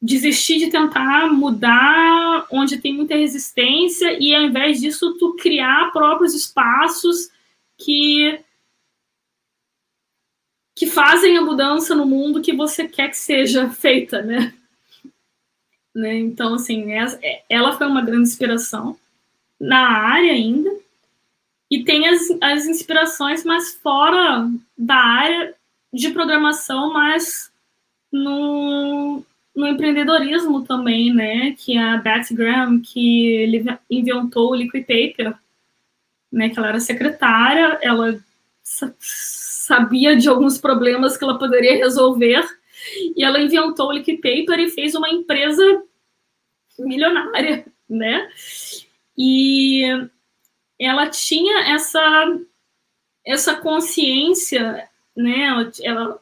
[0.00, 6.34] desistir de tentar mudar onde tem muita resistência e ao invés disso tu criar próprios
[6.34, 7.30] espaços
[7.80, 8.44] que
[10.74, 14.54] que fazem a mudança no mundo que você quer que seja feita, né?
[15.94, 16.18] né?
[16.18, 18.96] Então, assim, é, ela foi uma grande inspiração
[19.60, 20.70] na área ainda.
[21.70, 25.54] E tem as, as inspirações mais fora da área
[25.92, 27.52] de programação, mas
[28.10, 29.22] no,
[29.54, 31.54] no empreendedorismo também, né?
[31.58, 35.34] Que é a Betsy Graham, que ele inventou o Liquid Paper,
[36.30, 36.48] né?
[36.48, 38.22] Que ela era secretária, ela
[38.62, 42.44] sabia de alguns problemas que ela poderia resolver
[43.16, 45.82] e ela inventou o Liquid Paper e fez uma empresa
[46.78, 48.28] milionária, né?
[49.16, 49.82] E
[50.78, 52.38] ela tinha essa
[53.24, 55.44] essa consciência, né?
[55.44, 56.20] Ela, ela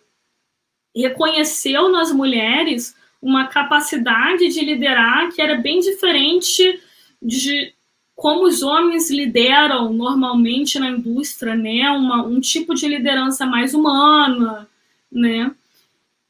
[0.94, 6.82] reconheceu nas mulheres uma capacidade de liderar que era bem diferente
[7.22, 7.72] de
[8.18, 11.88] como os homens lideram normalmente na indústria, né?
[11.92, 14.68] Uma, um tipo de liderança mais humana,
[15.10, 15.54] né?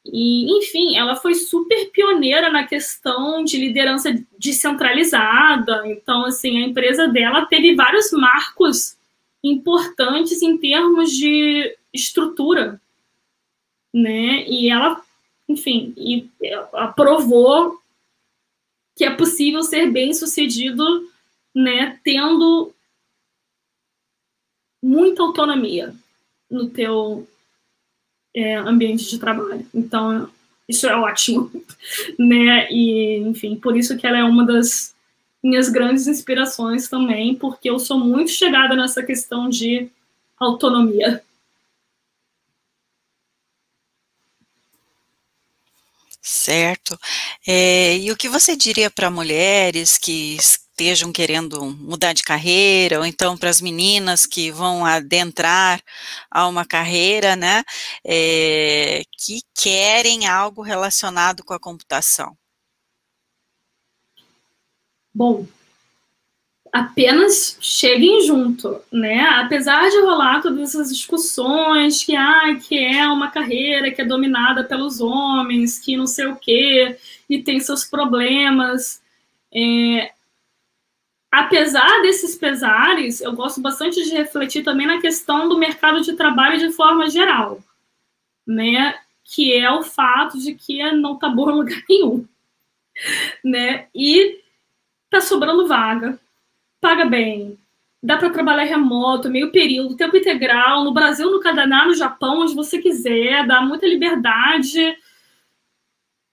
[0.05, 5.81] E, enfim, ela foi super pioneira na questão de liderança descentralizada.
[5.87, 8.95] Então, assim, a empresa dela teve vários marcos
[9.43, 12.79] importantes em termos de estrutura,
[13.91, 14.47] né?
[14.47, 15.01] E ela,
[15.47, 16.29] enfim, e
[16.71, 17.81] aprovou
[18.95, 21.08] que é possível ser bem sucedido,
[21.55, 22.73] né, tendo
[24.81, 25.93] muita autonomia
[26.49, 27.27] no teu
[28.33, 29.65] é, ambiente de trabalho.
[29.73, 30.29] Então,
[30.67, 31.51] isso é ótimo,
[32.17, 32.71] né?
[32.71, 34.95] E, enfim, por isso que ela é uma das
[35.41, 39.89] minhas grandes inspirações também, porque eu sou muito chegada nessa questão de
[40.37, 41.23] autonomia.
[46.21, 46.99] Certo.
[47.47, 50.37] É, e o que você diria para mulheres que
[50.79, 55.81] estejam querendo mudar de carreira, ou então para as meninas que vão adentrar
[56.31, 57.63] a uma carreira, né,
[58.05, 62.33] é, que querem algo relacionado com a computação?
[65.13, 65.45] Bom,
[66.71, 69.21] apenas cheguem junto, né?
[69.41, 74.63] Apesar de rolar todas essas discussões que, ah, que é uma carreira que é dominada
[74.63, 76.97] pelos homens, que não sei o quê,
[77.29, 79.01] e tem seus problemas,
[79.53, 80.13] é,
[81.31, 86.57] apesar desses pesares, eu gosto bastante de refletir também na questão do mercado de trabalho
[86.57, 87.59] de forma geral,
[88.45, 88.99] né?
[89.23, 92.25] Que é o fato de que não tá bom em lugar nenhum,
[93.43, 93.87] né?
[93.93, 94.39] E
[95.09, 96.19] tá sobrando vaga,
[96.81, 97.57] paga bem,
[98.01, 102.55] dá para trabalhar remoto, meio período, tempo integral, no Brasil, no Canadá, no Japão, onde
[102.55, 104.97] você quiser, dá muita liberdade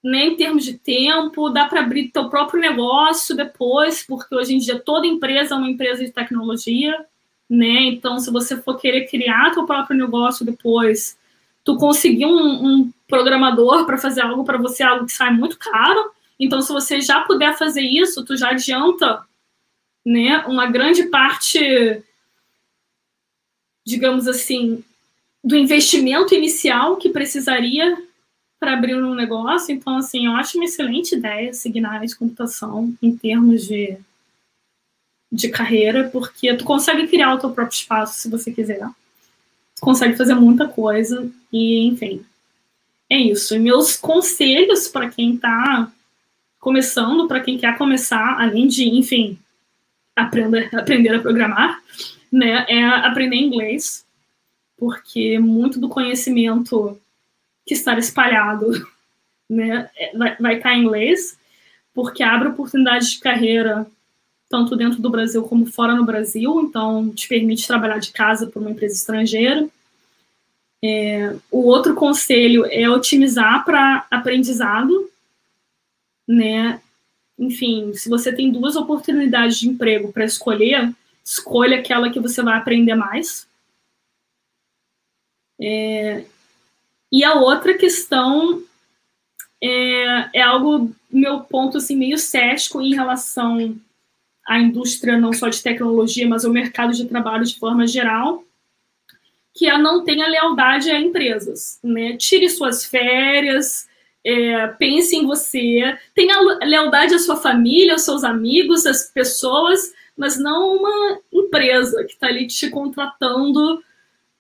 [0.07, 4.59] né, em termos de tempo, dá para abrir teu próprio negócio depois, porque hoje em
[4.59, 7.05] dia toda empresa é uma empresa de tecnologia,
[7.51, 7.87] né?
[7.87, 11.19] Então, se você for querer criar teu próprio negócio depois,
[11.65, 16.13] tu conseguir um, um programador para fazer algo para você, algo que sai muito caro.
[16.39, 19.25] Então, se você já puder fazer isso, tu já adianta,
[20.05, 22.01] né, uma grande parte,
[23.85, 24.85] digamos assim,
[25.43, 28.07] do investimento inicial que precisaria
[28.59, 29.75] para abrir um negócio.
[29.75, 33.97] Então, assim, eu acho uma excelente ideia seguir na área de computação em termos de,
[35.31, 38.89] de carreira, porque tu consegue criar o teu próprio espaço se você quiser.
[39.75, 42.25] Tu consegue fazer muita coisa e, enfim,
[43.11, 43.55] é isso.
[43.55, 45.93] E meus conselhos para quem está
[46.59, 49.39] começando, para quem quer começar, além de, enfim,
[50.17, 51.81] aprender, aprender a programar,
[52.33, 54.05] né, é aprender inglês,
[54.77, 56.99] porque muito do conhecimento
[57.67, 58.71] que estar espalhado,
[59.51, 61.37] né, é, vai, estar em inglês,
[61.93, 63.87] porque abre oportunidades de carreira
[64.49, 68.61] tanto dentro do Brasil como fora no Brasil, então te permite trabalhar de casa para
[68.61, 69.69] uma empresa estrangeira.
[70.85, 75.11] É, o outro conselho é otimizar para aprendizado,
[76.29, 76.81] né?
[77.37, 80.95] Enfim, se você tem duas oportunidades de emprego para escolher,
[81.25, 83.49] escolha aquela que você vai aprender mais.
[85.61, 86.25] É,
[87.11, 88.63] e a outra questão
[89.63, 93.77] é, é algo, meu ponto, assim, meio cético em relação
[94.47, 98.45] à indústria, não só de tecnologia, mas ao mercado de trabalho de forma geral,
[99.55, 101.79] que é não tenha lealdade a empresas.
[101.83, 102.17] Né?
[102.17, 103.89] Tire suas férias,
[104.23, 110.39] é, pense em você, tenha lealdade à sua família, aos seus amigos, às pessoas, mas
[110.39, 113.83] não uma empresa que está ali te contratando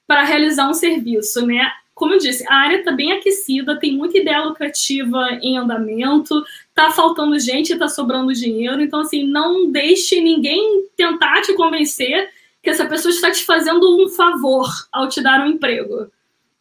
[0.06, 1.70] para realizar um serviço, né?
[1.97, 6.90] Como eu disse, a área está bem aquecida, tem muita ideia lucrativa em andamento, está
[6.90, 12.28] faltando gente, está sobrando dinheiro, então assim, não deixe ninguém tentar te convencer
[12.62, 16.12] que essa pessoa está te fazendo um favor ao te dar um emprego,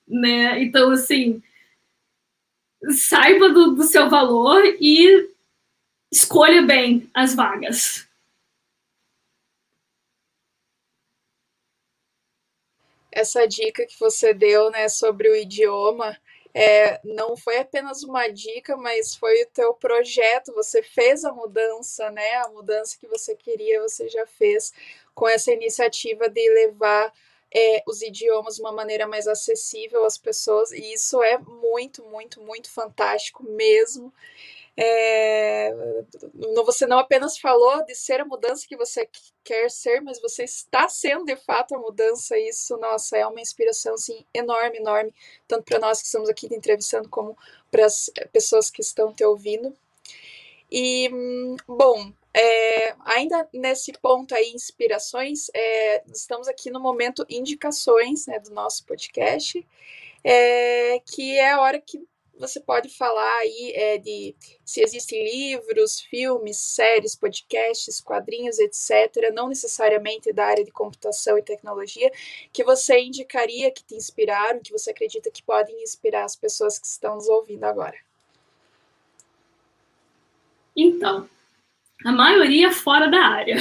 [0.07, 0.63] né?
[0.63, 1.43] Então assim,
[2.91, 5.27] saiba do, do seu valor e
[6.09, 8.04] escolha bem as vagas.
[13.15, 16.15] Essa dica que você deu, né, sobre o idioma,
[16.53, 22.11] é, não foi apenas uma dica, mas foi o teu projeto, você fez a mudança,
[22.11, 24.73] né, a mudança que você queria, você já fez
[25.13, 27.11] com essa iniciativa de levar
[27.53, 32.41] é, os idiomas de uma maneira mais acessível às pessoas, e isso é muito, muito,
[32.41, 34.13] muito fantástico mesmo.
[34.77, 35.73] É,
[36.65, 39.09] você não apenas falou de ser a mudança que você
[39.43, 42.37] quer ser, mas você está sendo de fato a mudança.
[42.37, 45.13] Isso, nossa, é uma inspiração assim, enorme, enorme,
[45.47, 47.37] tanto para nós que estamos aqui te entrevistando, como
[47.71, 49.73] para as pessoas que estão te ouvindo.
[50.69, 51.09] E,
[51.67, 58.51] bom, é, ainda nesse ponto aí, inspirações, é, estamos aqui no momento indicações né, do
[58.51, 59.65] nosso podcast,
[60.21, 62.05] é, que é a hora que
[62.37, 69.49] você pode falar aí é, de se existem livros, filmes, séries, podcasts, quadrinhos, etc., não
[69.49, 72.11] necessariamente da área de computação e tecnologia,
[72.51, 76.87] que você indicaria, que te inspiraram, que você acredita que podem inspirar as pessoas que
[76.87, 77.97] estão nos ouvindo agora?
[80.75, 81.29] Então,
[82.03, 83.57] a maioria fora da área.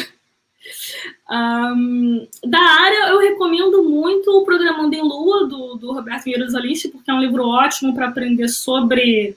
[1.31, 7.11] Um, da área, eu recomendo muito o Programando em Lua, do, do Roberto Jerusaliste, porque
[7.11, 9.37] é um livro ótimo para aprender sobre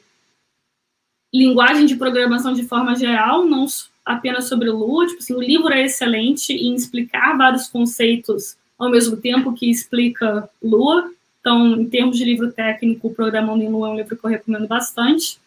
[1.34, 3.66] linguagem de programação de forma geral, não
[4.06, 5.08] apenas sobre Lua.
[5.08, 10.50] Tipo assim, o livro é excelente em explicar vários conceitos ao mesmo tempo que explica
[10.62, 11.12] Lua.
[11.40, 14.68] Então, em termos de livro técnico, Programando em Lua é um livro que eu recomendo
[14.68, 15.40] bastante.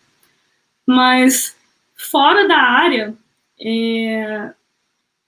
[0.87, 1.57] Mas,
[1.95, 3.15] fora da área,
[3.61, 4.53] é,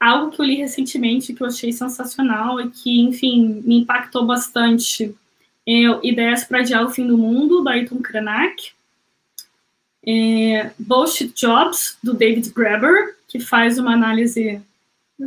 [0.03, 5.15] algo que eu li recentemente que eu achei sensacional e que, enfim, me impactou bastante
[5.67, 8.73] é Ideias para Adiar o Fim do Mundo, da Ayrton Krenak.
[10.05, 14.61] É, Bullshit Jobs, do David Graeber, que faz uma análise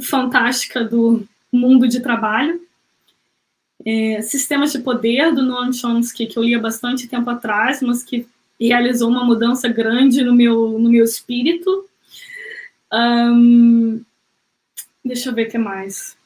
[0.01, 2.59] fantástica do mundo de trabalho.
[3.85, 8.03] É, Sistemas de Poder, do Noam Chomsky, que eu li há bastante tempo atrás, mas
[8.03, 8.27] que
[8.59, 11.85] realizou uma mudança grande no meu, no meu espírito.
[12.91, 14.03] Um,
[15.05, 16.17] Deixa eu ver o que mais.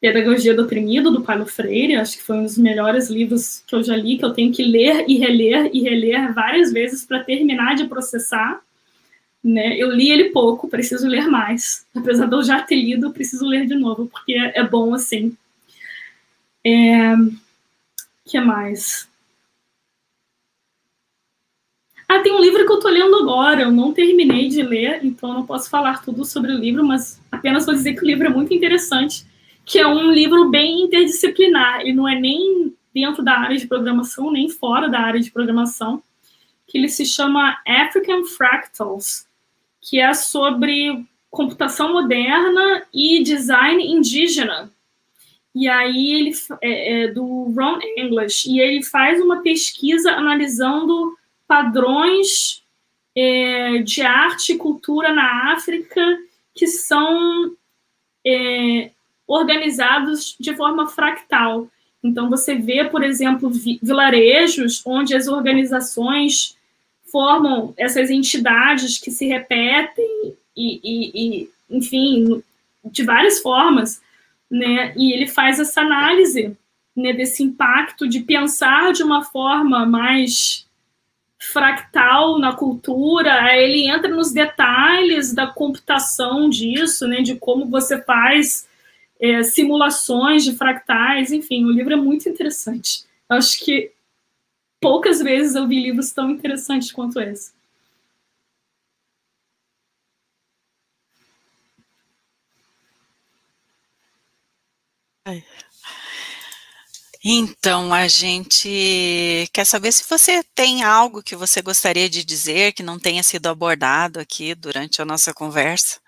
[0.00, 3.82] Pedagogia do Oprimido, do Paulo Freire, acho que foi um dos melhores livros que eu
[3.82, 7.76] já li, que eu tenho que ler e reler e reler várias vezes para terminar
[7.76, 8.60] de processar.
[9.42, 9.76] Né?
[9.78, 11.86] Eu li ele pouco, preciso ler mais.
[11.94, 15.36] Apesar de eu já ter lido, preciso ler de novo, porque é, bom assim.
[16.64, 17.14] É...
[18.24, 19.08] que mais?
[22.08, 25.34] Ah, tem um livro que eu estou lendo agora, eu não terminei de ler, então
[25.34, 28.30] não posso falar tudo sobre o livro, mas apenas vou dizer que o livro é
[28.30, 29.26] muito interessante,
[29.64, 34.30] que é um livro bem interdisciplinar, e não é nem dentro da área de programação,
[34.30, 36.00] nem fora da área de programação,
[36.66, 39.26] que ele se chama African Fractals,
[39.80, 44.70] que é sobre computação moderna e design indígena.
[45.54, 46.32] E aí ele
[46.62, 51.15] é, é do Ron English, e ele faz uma pesquisa analisando
[51.46, 52.62] padrões
[53.16, 56.18] é, de arte e cultura na África
[56.54, 57.52] que são
[58.26, 58.90] é,
[59.26, 61.68] organizados de forma fractal.
[62.02, 63.50] Então, você vê, por exemplo,
[63.82, 66.56] vilarejos onde as organizações
[67.10, 72.42] formam essas entidades que se repetem e, e, e enfim,
[72.84, 74.00] de várias formas,
[74.50, 74.92] né?
[74.96, 76.56] E ele faz essa análise
[76.94, 80.65] né, desse impacto de pensar de uma forma mais
[81.38, 88.68] fractal na cultura, ele entra nos detalhes da computação disso, né, de como você faz
[89.20, 93.04] é, simulações de fractais, enfim, o livro é muito interessante.
[93.28, 93.92] Acho que
[94.80, 97.54] poucas vezes eu vi livros tão interessantes quanto esse.
[107.28, 112.84] Então, a gente quer saber se você tem algo que você gostaria de dizer que
[112.84, 115.98] não tenha sido abordado aqui durante a nossa conversa.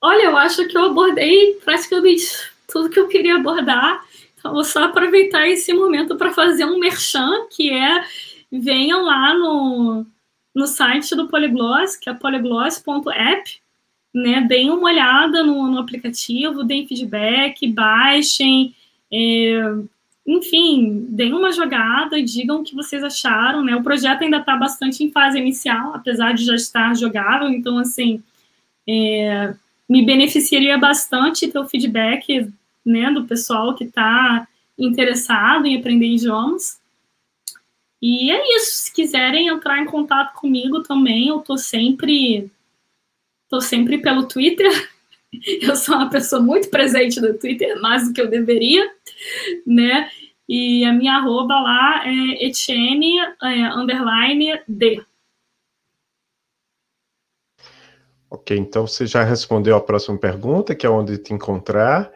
[0.00, 2.26] Olha, eu acho que eu abordei praticamente
[2.72, 4.04] tudo que eu queria abordar.
[4.38, 8.04] Então, vou só aproveitar esse momento para fazer um merchan, que é
[8.52, 10.06] venham lá no,
[10.54, 13.60] no site do Polygloss, que é polygloss.app,
[14.14, 14.42] né?
[14.42, 18.76] Deem uma olhada no, no aplicativo, deem feedback, baixem,
[19.12, 19.60] é,
[20.26, 23.74] enfim, deem uma jogada e digam o que vocês acharam, né?
[23.74, 28.22] O projeto ainda está bastante em fase inicial, apesar de já estar jogável, então, assim,
[28.86, 29.54] é,
[29.88, 32.46] me beneficiaria bastante ter o feedback,
[32.84, 34.46] né, do pessoal que está
[34.78, 36.78] interessado em aprender idiomas.
[38.00, 42.50] E é isso, se quiserem entrar em contato comigo também, eu tô sempre
[43.48, 44.70] tô sempre pelo Twitter.
[45.62, 48.90] Eu sou uma pessoa muito presente no Twitter, mais do que eu deveria,
[49.66, 50.10] né?
[50.48, 55.02] E a minha arroba lá é Etienne é, underline D.
[58.30, 62.10] Ok, então você já respondeu a próxima pergunta, que é onde te encontrar.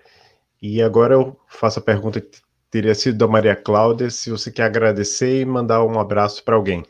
[0.60, 2.40] E agora eu faço a pergunta que
[2.70, 6.84] teria sido da Maria Cláudia, se você quer agradecer e mandar um abraço para alguém.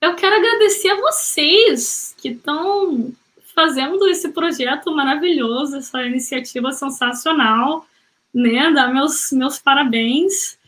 [0.00, 3.12] Eu quero agradecer a vocês que estão
[3.54, 7.86] fazendo esse projeto maravilhoso, essa iniciativa sensacional
[8.34, 8.72] né?
[8.72, 10.58] Dar meus, meus parabéns.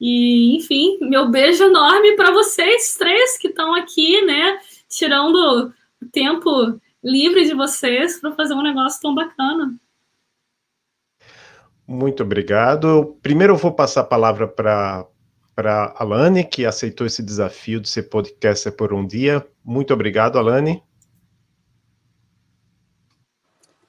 [0.00, 4.58] E, enfim, meu beijo enorme para vocês três que estão aqui, né?
[4.88, 9.74] Tirando o tempo livre de vocês para fazer um negócio tão bacana.
[11.86, 13.16] Muito obrigado.
[13.22, 15.06] Primeiro eu vou passar a palavra para
[15.54, 19.42] para Alane, que aceitou esse desafio de ser podcaster por um dia.
[19.64, 20.82] Muito obrigado, Alane.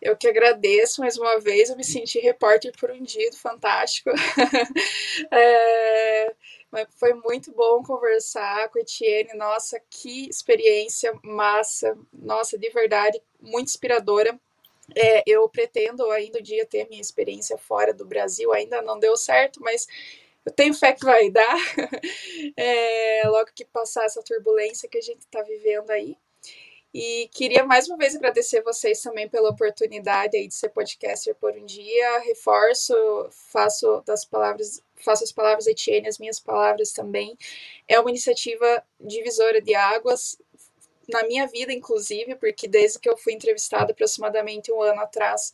[0.07, 4.09] Eu que agradeço mais uma vez, eu me senti repórter por um dia, fantástico.
[5.29, 6.33] é,
[6.97, 13.67] foi muito bom conversar com a Etienne, nossa, que experiência massa, nossa, de verdade, muito
[13.67, 14.39] inspiradora.
[14.95, 19.17] É, eu pretendo ainda um dia ter minha experiência fora do Brasil, ainda não deu
[19.17, 19.85] certo, mas
[20.45, 21.57] eu tenho fé que vai dar,
[22.55, 26.15] é, logo que passar essa turbulência que a gente está vivendo aí.
[26.99, 31.55] E queria mais uma vez agradecer vocês também pela oportunidade aí de ser podcaster por
[31.55, 32.17] um dia.
[32.21, 32.95] Reforço,
[33.29, 37.37] faço das palavras, faço as palavras da Etienne, as minhas palavras também.
[37.87, 40.41] É uma iniciativa divisora de águas
[41.07, 45.53] na minha vida, inclusive, porque desde que eu fui entrevistada aproximadamente um ano atrás,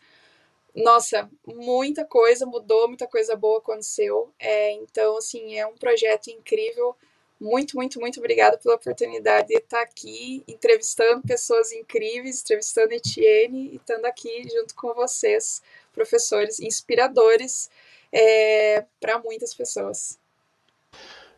[0.73, 4.33] nossa, muita coisa mudou, muita coisa boa aconteceu.
[4.39, 6.95] É, então, assim, é um projeto incrível
[7.39, 13.75] muito, muito, muito obrigada pela oportunidade de estar aqui entrevistando pessoas incríveis, entrevistando Etienne e
[13.75, 15.61] estando aqui junto com vocês,
[15.93, 17.69] professores inspiradores
[18.11, 20.19] é, para muitas pessoas.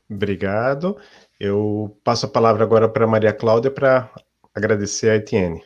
[0.10, 0.98] Obrigado.
[1.40, 4.12] Eu passo a palavra agora para Maria Cláudia para
[4.54, 5.64] agradecer a Etienne.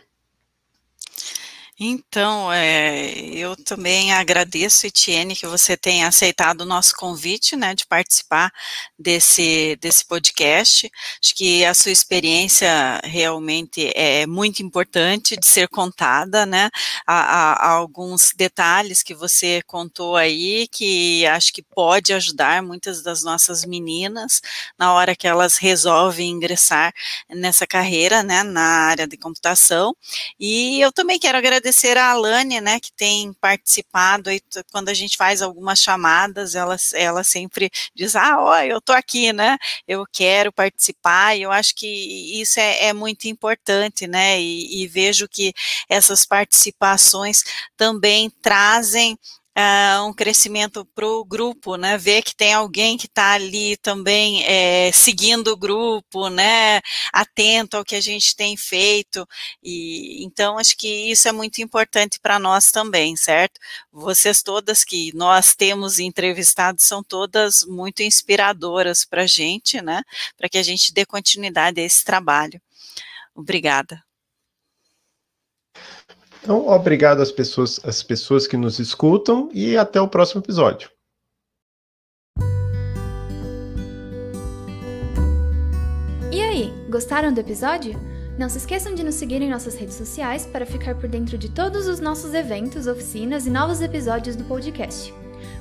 [1.81, 7.85] Então, é, eu também agradeço, Etienne, que você tenha aceitado o nosso convite, né, de
[7.87, 8.51] participar
[8.97, 10.91] desse, desse podcast.
[11.23, 16.69] Acho que a sua experiência realmente é muito importante de ser contada, né,
[17.07, 23.23] há, há alguns detalhes que você contou aí, que acho que pode ajudar muitas das
[23.23, 24.41] nossas meninas
[24.77, 26.93] na hora que elas resolvem ingressar
[27.29, 29.95] nessa carreira, né, na área de computação.
[30.37, 34.41] E eu também quero agradecer agradecer a Alane, né, que tem participado aí,
[34.71, 39.31] quando a gente faz algumas chamadas, ela, ela sempre diz, ah, ó, eu tô aqui,
[39.31, 39.57] né,
[39.87, 41.87] eu quero participar, e eu acho que
[42.41, 45.53] isso é, é muito importante, né, e, e vejo que
[45.87, 47.43] essas participações
[47.77, 49.17] também trazem
[49.59, 51.97] uh, um crescimento para o grupo, né?
[51.97, 56.79] Ver que tem alguém que está ali também é, seguindo o grupo, né?
[57.13, 59.27] Atento ao que a gente tem feito.
[59.63, 63.59] E então acho que isso é muito importante para nós também, certo?
[63.91, 70.03] Vocês todas que nós temos entrevistado são todas muito inspiradoras para a gente, né?
[70.37, 72.61] Para que a gente dê continuidade a esse trabalho.
[73.35, 74.08] Obrigada.
[76.41, 80.89] Então, obrigado às pessoas, às pessoas que nos escutam e até o próximo episódio.
[86.31, 87.99] E aí, gostaram do episódio?
[88.37, 91.49] Não se esqueçam de nos seguir em nossas redes sociais para ficar por dentro de
[91.49, 95.13] todos os nossos eventos, oficinas e novos episódios do podcast.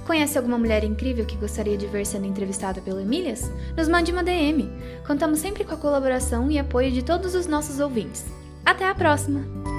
[0.07, 3.51] Conhece alguma mulher incrível que gostaria de ver sendo entrevistada pelo Emílias?
[3.77, 4.71] Nos mande uma DM.
[5.07, 8.25] Contamos sempre com a colaboração e apoio de todos os nossos ouvintes.
[8.65, 9.78] Até a próxima!